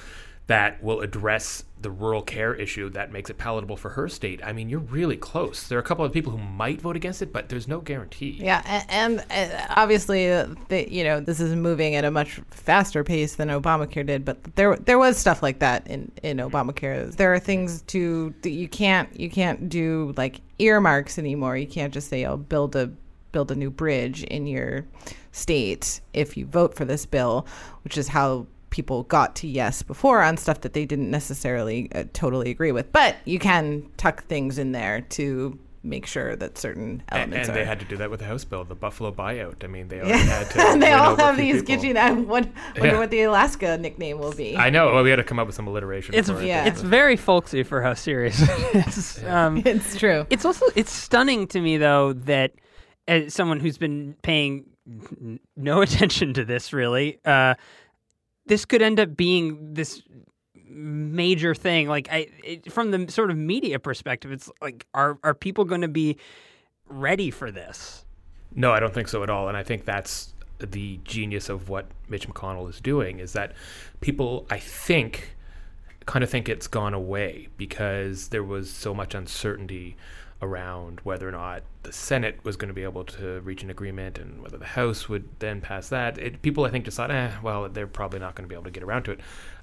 that 0.51 0.83
will 0.83 0.99
address 0.99 1.63
the 1.81 1.89
rural 1.89 2.21
care 2.21 2.53
issue 2.53 2.89
that 2.89 3.11
makes 3.11 3.29
it 3.29 3.37
palatable 3.37 3.77
for 3.77 3.89
her 3.89 4.07
state, 4.09 4.39
I 4.43 4.51
mean, 4.53 4.69
you're 4.69 4.79
really 4.81 5.15
close. 5.15 5.67
There 5.67 5.77
are 5.77 5.81
a 5.81 5.83
couple 5.83 6.03
of 6.03 6.11
people 6.11 6.31
who 6.33 6.37
might 6.37 6.81
vote 6.81 6.95
against 6.97 7.21
it, 7.21 7.31
but 7.31 7.47
there's 7.49 7.67
no 7.69 7.79
guarantee. 7.79 8.37
yeah, 8.39 8.61
a- 8.65 8.91
and, 8.91 9.23
uh, 9.31 9.65
obviously, 9.69 10.29
uh, 10.31 10.47
the, 10.67 10.91
you 10.93 11.03
know, 11.05 11.21
this 11.21 11.39
is 11.39 11.55
moving 11.55 11.95
at 11.95 12.03
a 12.03 12.11
much 12.11 12.41
faster 12.51 13.03
pace 13.03 13.35
than 13.35 13.47
Obamacare 13.47 14.05
did. 14.05 14.25
But 14.25 14.43
there, 14.55 14.75
there 14.75 14.99
was 14.99 15.17
stuff 15.17 15.41
like 15.41 15.59
that 15.59 15.87
in 15.87 16.11
in 16.21 16.37
Obamacare. 16.37 17.11
There 17.15 17.33
are 17.33 17.39
things 17.39 17.81
to 17.83 18.33
you 18.43 18.67
can't 18.67 19.07
you 19.19 19.29
can't 19.29 19.69
do 19.69 20.13
like 20.17 20.41
earmarks 20.59 21.17
anymore. 21.17 21.55
You 21.57 21.67
can't 21.67 21.93
just 21.93 22.09
say, 22.09 22.25
"Oh, 22.25 22.35
build 22.37 22.75
a 22.75 22.91
build 23.31 23.49
a 23.51 23.55
new 23.55 23.71
bridge 23.71 24.23
in 24.23 24.45
your 24.47 24.85
state 25.31 26.01
if 26.13 26.35
you 26.37 26.45
vote 26.45 26.75
for 26.75 26.85
this 26.85 27.05
bill," 27.05 27.47
which 27.83 27.97
is 27.97 28.09
how 28.09 28.45
people 28.71 29.03
got 29.03 29.35
to 29.35 29.47
yes 29.47 29.83
before 29.83 30.21
on 30.23 30.35
stuff 30.37 30.61
that 30.61 30.73
they 30.73 30.85
didn't 30.85 31.11
necessarily 31.11 31.91
uh, 31.93 32.05
totally 32.13 32.49
agree 32.49 32.71
with. 32.71 32.91
But 32.91 33.17
you 33.25 33.37
can 33.37 33.87
tuck 33.97 34.23
things 34.25 34.57
in 34.57 34.71
there 34.71 35.01
to 35.01 35.59
make 35.83 36.05
sure 36.05 36.35
that 36.35 36.59
certain 36.59 37.01
elements 37.09 37.49
and 37.49 37.57
are. 37.57 37.59
they 37.59 37.65
had 37.65 37.79
to 37.79 37.85
do 37.87 37.97
that 37.97 38.09
with 38.11 38.19
the 38.19 38.25
House 38.27 38.45
bill, 38.45 38.63
the 38.63 38.75
Buffalo 38.75 39.11
buyout. 39.11 39.63
I 39.63 39.67
mean, 39.67 39.87
they 39.87 39.97
already 40.01 40.11
yeah. 40.19 40.25
had 40.43 40.49
to. 40.51 40.61
and 40.61 40.81
they 40.83 40.91
all 40.93 41.15
have 41.15 41.37
these 41.37 41.63
people. 41.63 41.81
kitchen. 41.83 41.97
I 41.97 42.11
wonder, 42.11 42.49
wonder 42.75 42.87
Yeah. 42.87 42.99
what 42.99 43.09
the 43.11 43.23
Alaska 43.23 43.77
nickname 43.77 44.19
will 44.19 44.31
be. 44.33 44.55
I 44.55 44.69
know. 44.69 44.93
Well, 44.93 45.03
we 45.03 45.09
had 45.09 45.15
to 45.15 45.23
come 45.23 45.39
up 45.39 45.47
with 45.47 45.55
some 45.55 45.67
alliteration. 45.67 46.13
It's 46.15 46.29
for 46.29 46.39
it. 46.41 46.47
It's 46.67 46.81
very 46.81 47.15
folksy 47.17 47.63
for 47.63 47.81
how 47.81 47.93
serious 47.95 48.39
it 48.41 48.87
is. 48.87 49.23
Um, 49.25 49.63
it's 49.65 49.97
true. 49.97 50.27
it's 50.29 50.45
also 50.45 50.65
it's 50.75 50.91
stunning 50.91 51.47
to 51.47 51.59
me 51.59 51.77
though 51.77 52.13
that 52.13 52.51
as 53.07 53.33
someone 53.33 53.59
who's 53.59 53.79
been 53.79 54.15
paying 54.21 54.65
n- 54.87 55.39
no 55.57 55.81
attention 55.81 56.35
to 56.35 56.45
this 56.45 56.73
really, 56.73 57.19
uh, 57.25 57.55
this 58.45 58.65
could 58.65 58.81
end 58.81 58.99
up 58.99 59.15
being 59.15 59.73
this 59.73 60.01
major 60.67 61.53
thing. 61.53 61.87
Like 61.87 62.07
I, 62.11 62.27
it, 62.43 62.71
from 62.71 62.91
the 62.91 63.11
sort 63.11 63.31
of 63.31 63.37
media 63.37 63.79
perspective, 63.79 64.31
it's 64.31 64.49
like 64.61 64.85
are 64.93 65.17
are 65.23 65.33
people 65.33 65.65
going 65.65 65.81
to 65.81 65.87
be 65.87 66.17
ready 66.87 67.31
for 67.31 67.51
this? 67.51 68.05
No, 68.53 68.71
I 68.71 68.79
don't 68.79 68.93
think 68.93 69.07
so 69.07 69.23
at 69.23 69.29
all. 69.29 69.47
And 69.47 69.57
I 69.57 69.63
think 69.63 69.85
that's 69.85 70.33
the 70.59 70.99
genius 71.03 71.49
of 71.49 71.69
what 71.69 71.87
Mitch 72.09 72.27
McConnell 72.27 72.69
is 72.69 72.79
doing 72.79 73.19
is 73.19 73.33
that 73.33 73.53
people, 74.01 74.45
I 74.49 74.59
think, 74.59 75.35
kind 76.05 76.23
of 76.23 76.29
think 76.29 76.49
it's 76.49 76.67
gone 76.67 76.93
away 76.93 77.47
because 77.57 78.27
there 78.29 78.43
was 78.43 78.69
so 78.69 78.93
much 78.93 79.15
uncertainty 79.15 79.95
around 80.41 80.99
whether 81.03 81.27
or 81.27 81.31
not 81.31 81.63
the 81.83 81.93
Senate 81.93 82.39
was 82.43 82.55
going 82.55 82.67
to 82.67 82.73
be 82.73 82.83
able 82.83 83.03
to 83.03 83.39
reach 83.41 83.63
an 83.63 83.69
agreement 83.69 84.17
and 84.17 84.41
whether 84.41 84.57
the 84.57 84.65
House 84.65 85.07
would 85.07 85.27
then 85.39 85.61
pass 85.61 85.89
that. 85.89 86.17
It, 86.17 86.41
people, 86.41 86.65
I 86.65 86.69
think, 86.69 86.85
decided, 86.85 87.15
eh, 87.15 87.31
well, 87.43 87.69
they're 87.69 87.87
probably 87.87 88.19
not 88.19 88.35
going 88.35 88.45
to 88.45 88.49
be 88.49 88.55
able 88.55 88.65
to 88.65 88.71
get 88.71 88.83
around 88.83 89.03
to 89.03 89.11
it. 89.11 89.19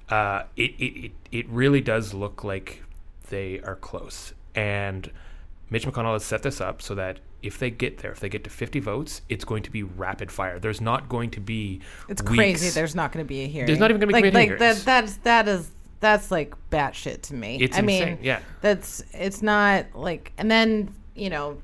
Uh, 0.09 0.43
it, 0.55 0.71
it, 0.79 1.05
it, 1.05 1.11
it 1.31 1.49
really 1.49 1.81
does 1.81 2.13
look 2.13 2.43
like 2.43 2.83
they 3.29 3.59
are 3.61 3.75
close. 3.75 4.33
And 4.55 5.11
Mitch 5.69 5.85
McConnell 5.85 6.13
has 6.13 6.23
set 6.23 6.43
this 6.43 6.59
up 6.61 6.81
so 6.81 6.95
that 6.95 7.19
if 7.41 7.57
they 7.57 7.69
get 7.69 7.99
there, 7.99 8.11
if 8.11 8.19
they 8.19 8.29
get 8.29 8.43
to 8.43 8.49
50 8.49 8.79
votes, 8.79 9.21
it's 9.29 9.45
going 9.45 9.63
to 9.63 9.71
be 9.71 9.83
rapid 9.83 10.31
fire. 10.31 10.59
There's 10.59 10.81
not 10.81 11.07
going 11.07 11.31
to 11.31 11.39
be. 11.39 11.79
It's 12.09 12.21
weeks. 12.21 12.35
crazy. 12.35 12.69
There's 12.69 12.95
not 12.95 13.11
going 13.11 13.23
to 13.23 13.27
be 13.27 13.43
a 13.43 13.47
hearing. 13.47 13.67
There's 13.67 13.79
not 13.79 13.91
even 13.91 14.01
gonna 14.01 14.07
be 14.07 14.13
like, 14.13 14.33
like 14.33 14.49
hearings. 14.49 14.59
that. 14.59 14.85
That's 14.85 15.17
that 15.17 15.47
is 15.47 15.71
that's 15.99 16.31
like 16.31 16.53
batshit 16.69 17.21
to 17.23 17.33
me. 17.33 17.57
It's 17.61 17.75
I 17.77 17.81
insane, 17.81 18.05
mean, 18.15 18.19
yeah. 18.21 18.39
That's 18.61 19.03
it's 19.13 19.41
not 19.41 19.85
like, 19.93 20.31
and 20.37 20.49
then 20.49 20.93
you 21.15 21.29
know, 21.29 21.61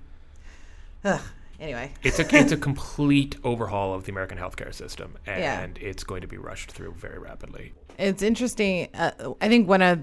ugh, 1.04 1.22
anyway. 1.60 1.92
It's 2.04 2.20
a 2.20 2.36
it's 2.36 2.52
a 2.52 2.58
complete 2.58 3.38
overhaul 3.44 3.94
of 3.94 4.04
the 4.06 4.12
American 4.12 4.38
healthcare 4.38 4.74
system, 4.74 5.18
and 5.26 5.78
Yeah. 5.78 5.88
it's 5.88 6.04
going 6.04 6.22
to 6.22 6.28
be 6.28 6.38
rushed 6.38 6.72
through 6.72 6.94
very 6.94 7.18
rapidly. 7.20 7.74
It's 7.98 8.22
interesting. 8.22 8.90
Uh, 8.94 9.34
I 9.40 9.48
think 9.48 9.70
one 9.70 9.82
of, 9.82 10.00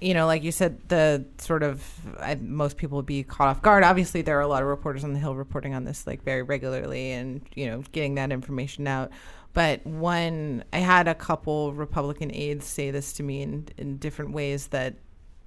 you 0.00 0.14
know, 0.14 0.26
like 0.26 0.42
you 0.44 0.52
said, 0.52 0.78
the 0.88 1.24
sort 1.38 1.62
of 1.62 1.84
I, 2.20 2.36
most 2.36 2.76
people 2.76 2.96
would 2.96 3.06
be 3.06 3.22
caught 3.22 3.48
off 3.48 3.62
guard. 3.62 3.82
Obviously, 3.82 4.22
there 4.22 4.38
are 4.38 4.42
a 4.42 4.48
lot 4.48 4.62
of 4.62 4.68
reporters 4.68 5.04
on 5.04 5.12
the 5.12 5.18
Hill 5.18 5.34
reporting 5.34 5.74
on 5.74 5.84
this 5.84 6.06
like 6.06 6.22
very 6.22 6.42
regularly, 6.42 7.12
and 7.12 7.40
you 7.54 7.66
know, 7.66 7.82
getting 7.92 8.14
that 8.16 8.32
information 8.32 8.86
out. 8.86 9.10
But 9.54 9.84
one, 9.86 10.64
I 10.72 10.78
had 10.78 11.08
a 11.08 11.14
couple 11.14 11.72
Republican 11.72 12.32
aides 12.32 12.66
say 12.66 12.90
this 12.90 13.12
to 13.14 13.22
me 13.22 13.42
in 13.42 13.68
in 13.76 13.96
different 13.98 14.32
ways 14.32 14.68
that 14.68 14.94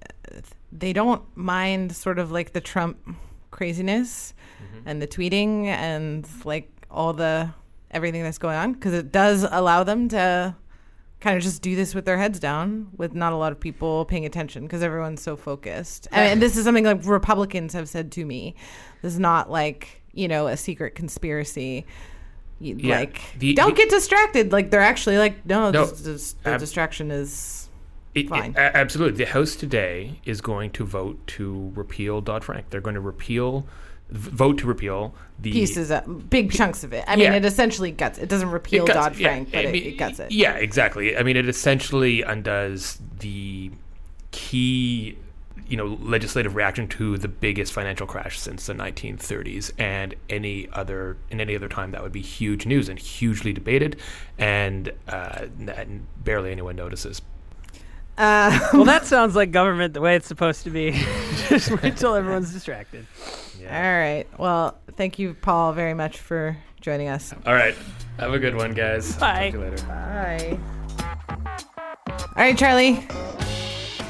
uh, 0.04 0.40
they 0.70 0.92
don't 0.92 1.22
mind 1.36 1.96
sort 1.96 2.18
of 2.18 2.30
like 2.30 2.52
the 2.52 2.60
Trump 2.60 2.98
craziness 3.50 4.34
and 4.86 5.00
the 5.00 5.06
tweeting 5.06 5.66
and 5.66 6.26
like 6.44 6.70
all 6.90 7.12
the 7.12 7.50
everything 7.90 8.22
that's 8.22 8.38
going 8.38 8.56
on 8.56 8.72
because 8.72 8.94
it 8.94 9.12
does 9.12 9.46
allow 9.50 9.84
them 9.84 10.08
to 10.08 10.54
kind 11.22 11.36
of 11.36 11.42
just 11.42 11.62
do 11.62 11.76
this 11.76 11.94
with 11.94 12.04
their 12.04 12.18
heads 12.18 12.40
down 12.40 12.88
with 12.96 13.14
not 13.14 13.32
a 13.32 13.36
lot 13.36 13.52
of 13.52 13.60
people 13.60 14.04
paying 14.04 14.26
attention 14.26 14.64
because 14.64 14.82
everyone's 14.82 15.22
so 15.22 15.36
focused 15.36 16.08
and, 16.10 16.32
and 16.32 16.42
this 16.42 16.56
is 16.56 16.64
something 16.64 16.84
like 16.84 16.98
republicans 17.04 17.72
have 17.74 17.88
said 17.88 18.10
to 18.10 18.24
me 18.24 18.56
this 19.02 19.12
is 19.14 19.20
not 19.20 19.48
like 19.48 20.02
you 20.12 20.26
know 20.26 20.48
a 20.48 20.56
secret 20.56 20.96
conspiracy 20.96 21.86
You- 22.58 22.76
Yeah. 22.76 22.98
like 22.98 23.20
The- 23.38 23.54
don't 23.54 23.70
the- 23.70 23.76
get 23.82 23.88
distracted 23.88 24.50
like 24.50 24.70
they're 24.72 24.80
actually 24.80 25.16
like 25.18 25.46
no, 25.46 25.70
No, 25.70 25.86
this, 25.86 26.00
this, 26.00 26.32
the 26.42 26.50
ab- 26.50 26.60
distraction 26.60 27.10
is 27.12 27.68
It- 28.16 28.26
it- 28.26 28.28
Fine. 28.28 28.54
a- 28.56 28.76
absolutely. 28.76 29.24
The 29.24 29.30
House 29.30 29.54
today 29.56 30.20
is 30.24 30.40
going 30.40 30.70
to 30.72 30.84
vote 30.84 31.24
to 31.38 31.72
repeal 31.74 32.20
Dodd 32.20 32.42
Frank. 32.44 32.66
They're 32.70 32.82
going 32.82 32.94
to 32.96 33.00
repeal, 33.00 33.64
vote 34.12 34.58
to 34.58 34.66
repeal 34.66 35.14
the 35.40 35.50
pieces 35.50 35.90
of 35.90 36.30
big 36.30 36.52
chunks 36.52 36.84
of 36.84 36.92
it 36.92 37.04
i 37.08 37.16
mean 37.16 37.24
Yeah. 37.32 37.34
it 37.34 37.44
essentially 37.44 37.90
guts 37.90 38.18
it 38.18 38.28
doesn't 38.28 38.50
repeal 38.50 38.84
dodd 38.86 39.12
it, 39.12 39.18
yeah. 39.18 39.28
frank 39.28 39.50
but 39.50 39.58
I 39.58 39.62
it, 39.68 39.72
mean, 39.72 39.82
it 39.84 39.96
guts 39.96 40.20
it 40.20 40.30
Yeah, 40.30 40.54
exactly. 40.54 41.16
I 41.16 41.22
mean, 41.22 41.36
it 41.36 41.48
essentially 41.48 42.22
undoes 42.22 42.98
the 43.20 43.70
key, 44.30 45.16
you 45.68 45.76
know, 45.76 45.98
legislative 46.00 46.54
reaction 46.54 46.86
to 46.88 47.16
the 47.18 47.28
biggest 47.28 47.72
financial 47.72 48.06
crash 48.06 48.38
since 48.38 48.66
the 48.66 48.74
1930s, 48.74 49.72
and 49.78 50.14
any 50.30 50.68
other 50.72 51.16
in 51.30 51.40
any 51.40 51.54
other 51.56 51.68
time 51.68 51.90
that 51.92 52.02
would 52.02 52.12
be 52.12 52.22
huge 52.22 52.66
news 52.66 52.88
and 52.88 52.98
hugely 52.98 53.52
debated, 53.52 53.96
and, 54.38 54.92
uh, 55.08 55.46
and 55.76 56.06
barely 56.24 56.50
anyone 56.52 56.76
notices. 56.76 57.20
Uh, 58.22 58.68
Well, 58.72 58.84
that 58.84 59.04
sounds 59.06 59.34
like 59.36 59.50
government 59.50 59.94
the 59.94 60.00
way 60.00 60.16
it's 60.16 60.26
supposed 60.28 60.64
to 60.64 60.70
be. 60.70 60.92
Just 61.48 61.70
wait 61.70 61.84
until 61.84 62.14
everyone's 62.14 62.52
distracted. 62.52 63.06
all 63.62 63.68
right 63.82 64.26
well 64.38 64.76
thank 64.96 65.18
you 65.20 65.34
paul 65.34 65.72
very 65.72 65.94
much 65.94 66.18
for 66.18 66.56
joining 66.80 67.08
us 67.08 67.32
All 67.46 67.54
right, 67.54 67.74
have 68.18 68.32
a 68.32 68.38
good 68.38 68.56
one, 68.56 68.72
guys. 68.72 69.14
Bye. 69.16 69.50
Talk 69.50 69.52
to 69.52 69.58
you 69.58 69.64
later. 69.70 69.86
Bye. 69.86 70.58
All 72.08 72.34
right, 72.36 72.56
Charlie. 72.58 73.06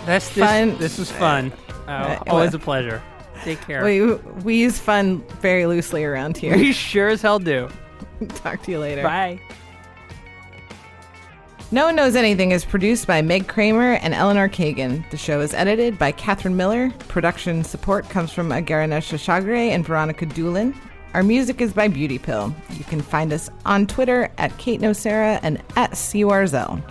This, 0.06 0.28
this, 0.30 0.36
Fun. 0.38 0.78
this 0.78 0.98
was 0.98 1.10
fun. 1.10 1.52
Uh, 1.86 1.90
Uh, 1.90 2.22
always 2.30 2.52
well- 2.52 2.56
a 2.56 2.64
pleasure. 2.64 3.02
Take 3.44 3.60
care. 3.62 3.84
We 3.84 4.14
we 4.44 4.56
use 4.56 4.78
fun 4.78 5.22
very 5.40 5.66
loosely 5.66 6.04
around 6.04 6.36
here. 6.36 6.56
We 6.56 6.72
sure 6.72 7.08
as 7.08 7.20
hell 7.22 7.38
do. 7.40 7.68
Talk 8.36 8.62
to 8.62 8.70
you 8.70 8.78
later. 8.78 9.02
Bye. 9.02 9.40
No 11.74 11.86
One 11.86 11.96
Knows 11.96 12.16
Anything 12.16 12.50
is 12.50 12.66
produced 12.66 13.06
by 13.06 13.22
Meg 13.22 13.48
Kramer 13.48 13.94
and 14.02 14.12
Eleanor 14.12 14.46
Kagan. 14.46 15.08
The 15.08 15.16
show 15.16 15.40
is 15.40 15.54
edited 15.54 15.98
by 15.98 16.12
Katherine 16.12 16.54
Miller. 16.54 16.90
Production 17.08 17.64
support 17.64 18.06
comes 18.10 18.30
from 18.30 18.50
Agaranesha 18.50 19.16
Shagre 19.16 19.70
and 19.70 19.82
Veronica 19.82 20.26
Doolin. 20.26 20.78
Our 21.14 21.22
music 21.22 21.62
is 21.62 21.72
by 21.72 21.88
Beauty 21.88 22.18
Pill. 22.18 22.54
You 22.72 22.84
can 22.84 23.00
find 23.00 23.32
us 23.32 23.48
on 23.64 23.86
Twitter 23.86 24.30
at 24.36 24.54
Kate 24.58 24.82
Nocera 24.82 25.40
and 25.42 25.62
at 25.74 25.92
CWarzel. 25.92 26.82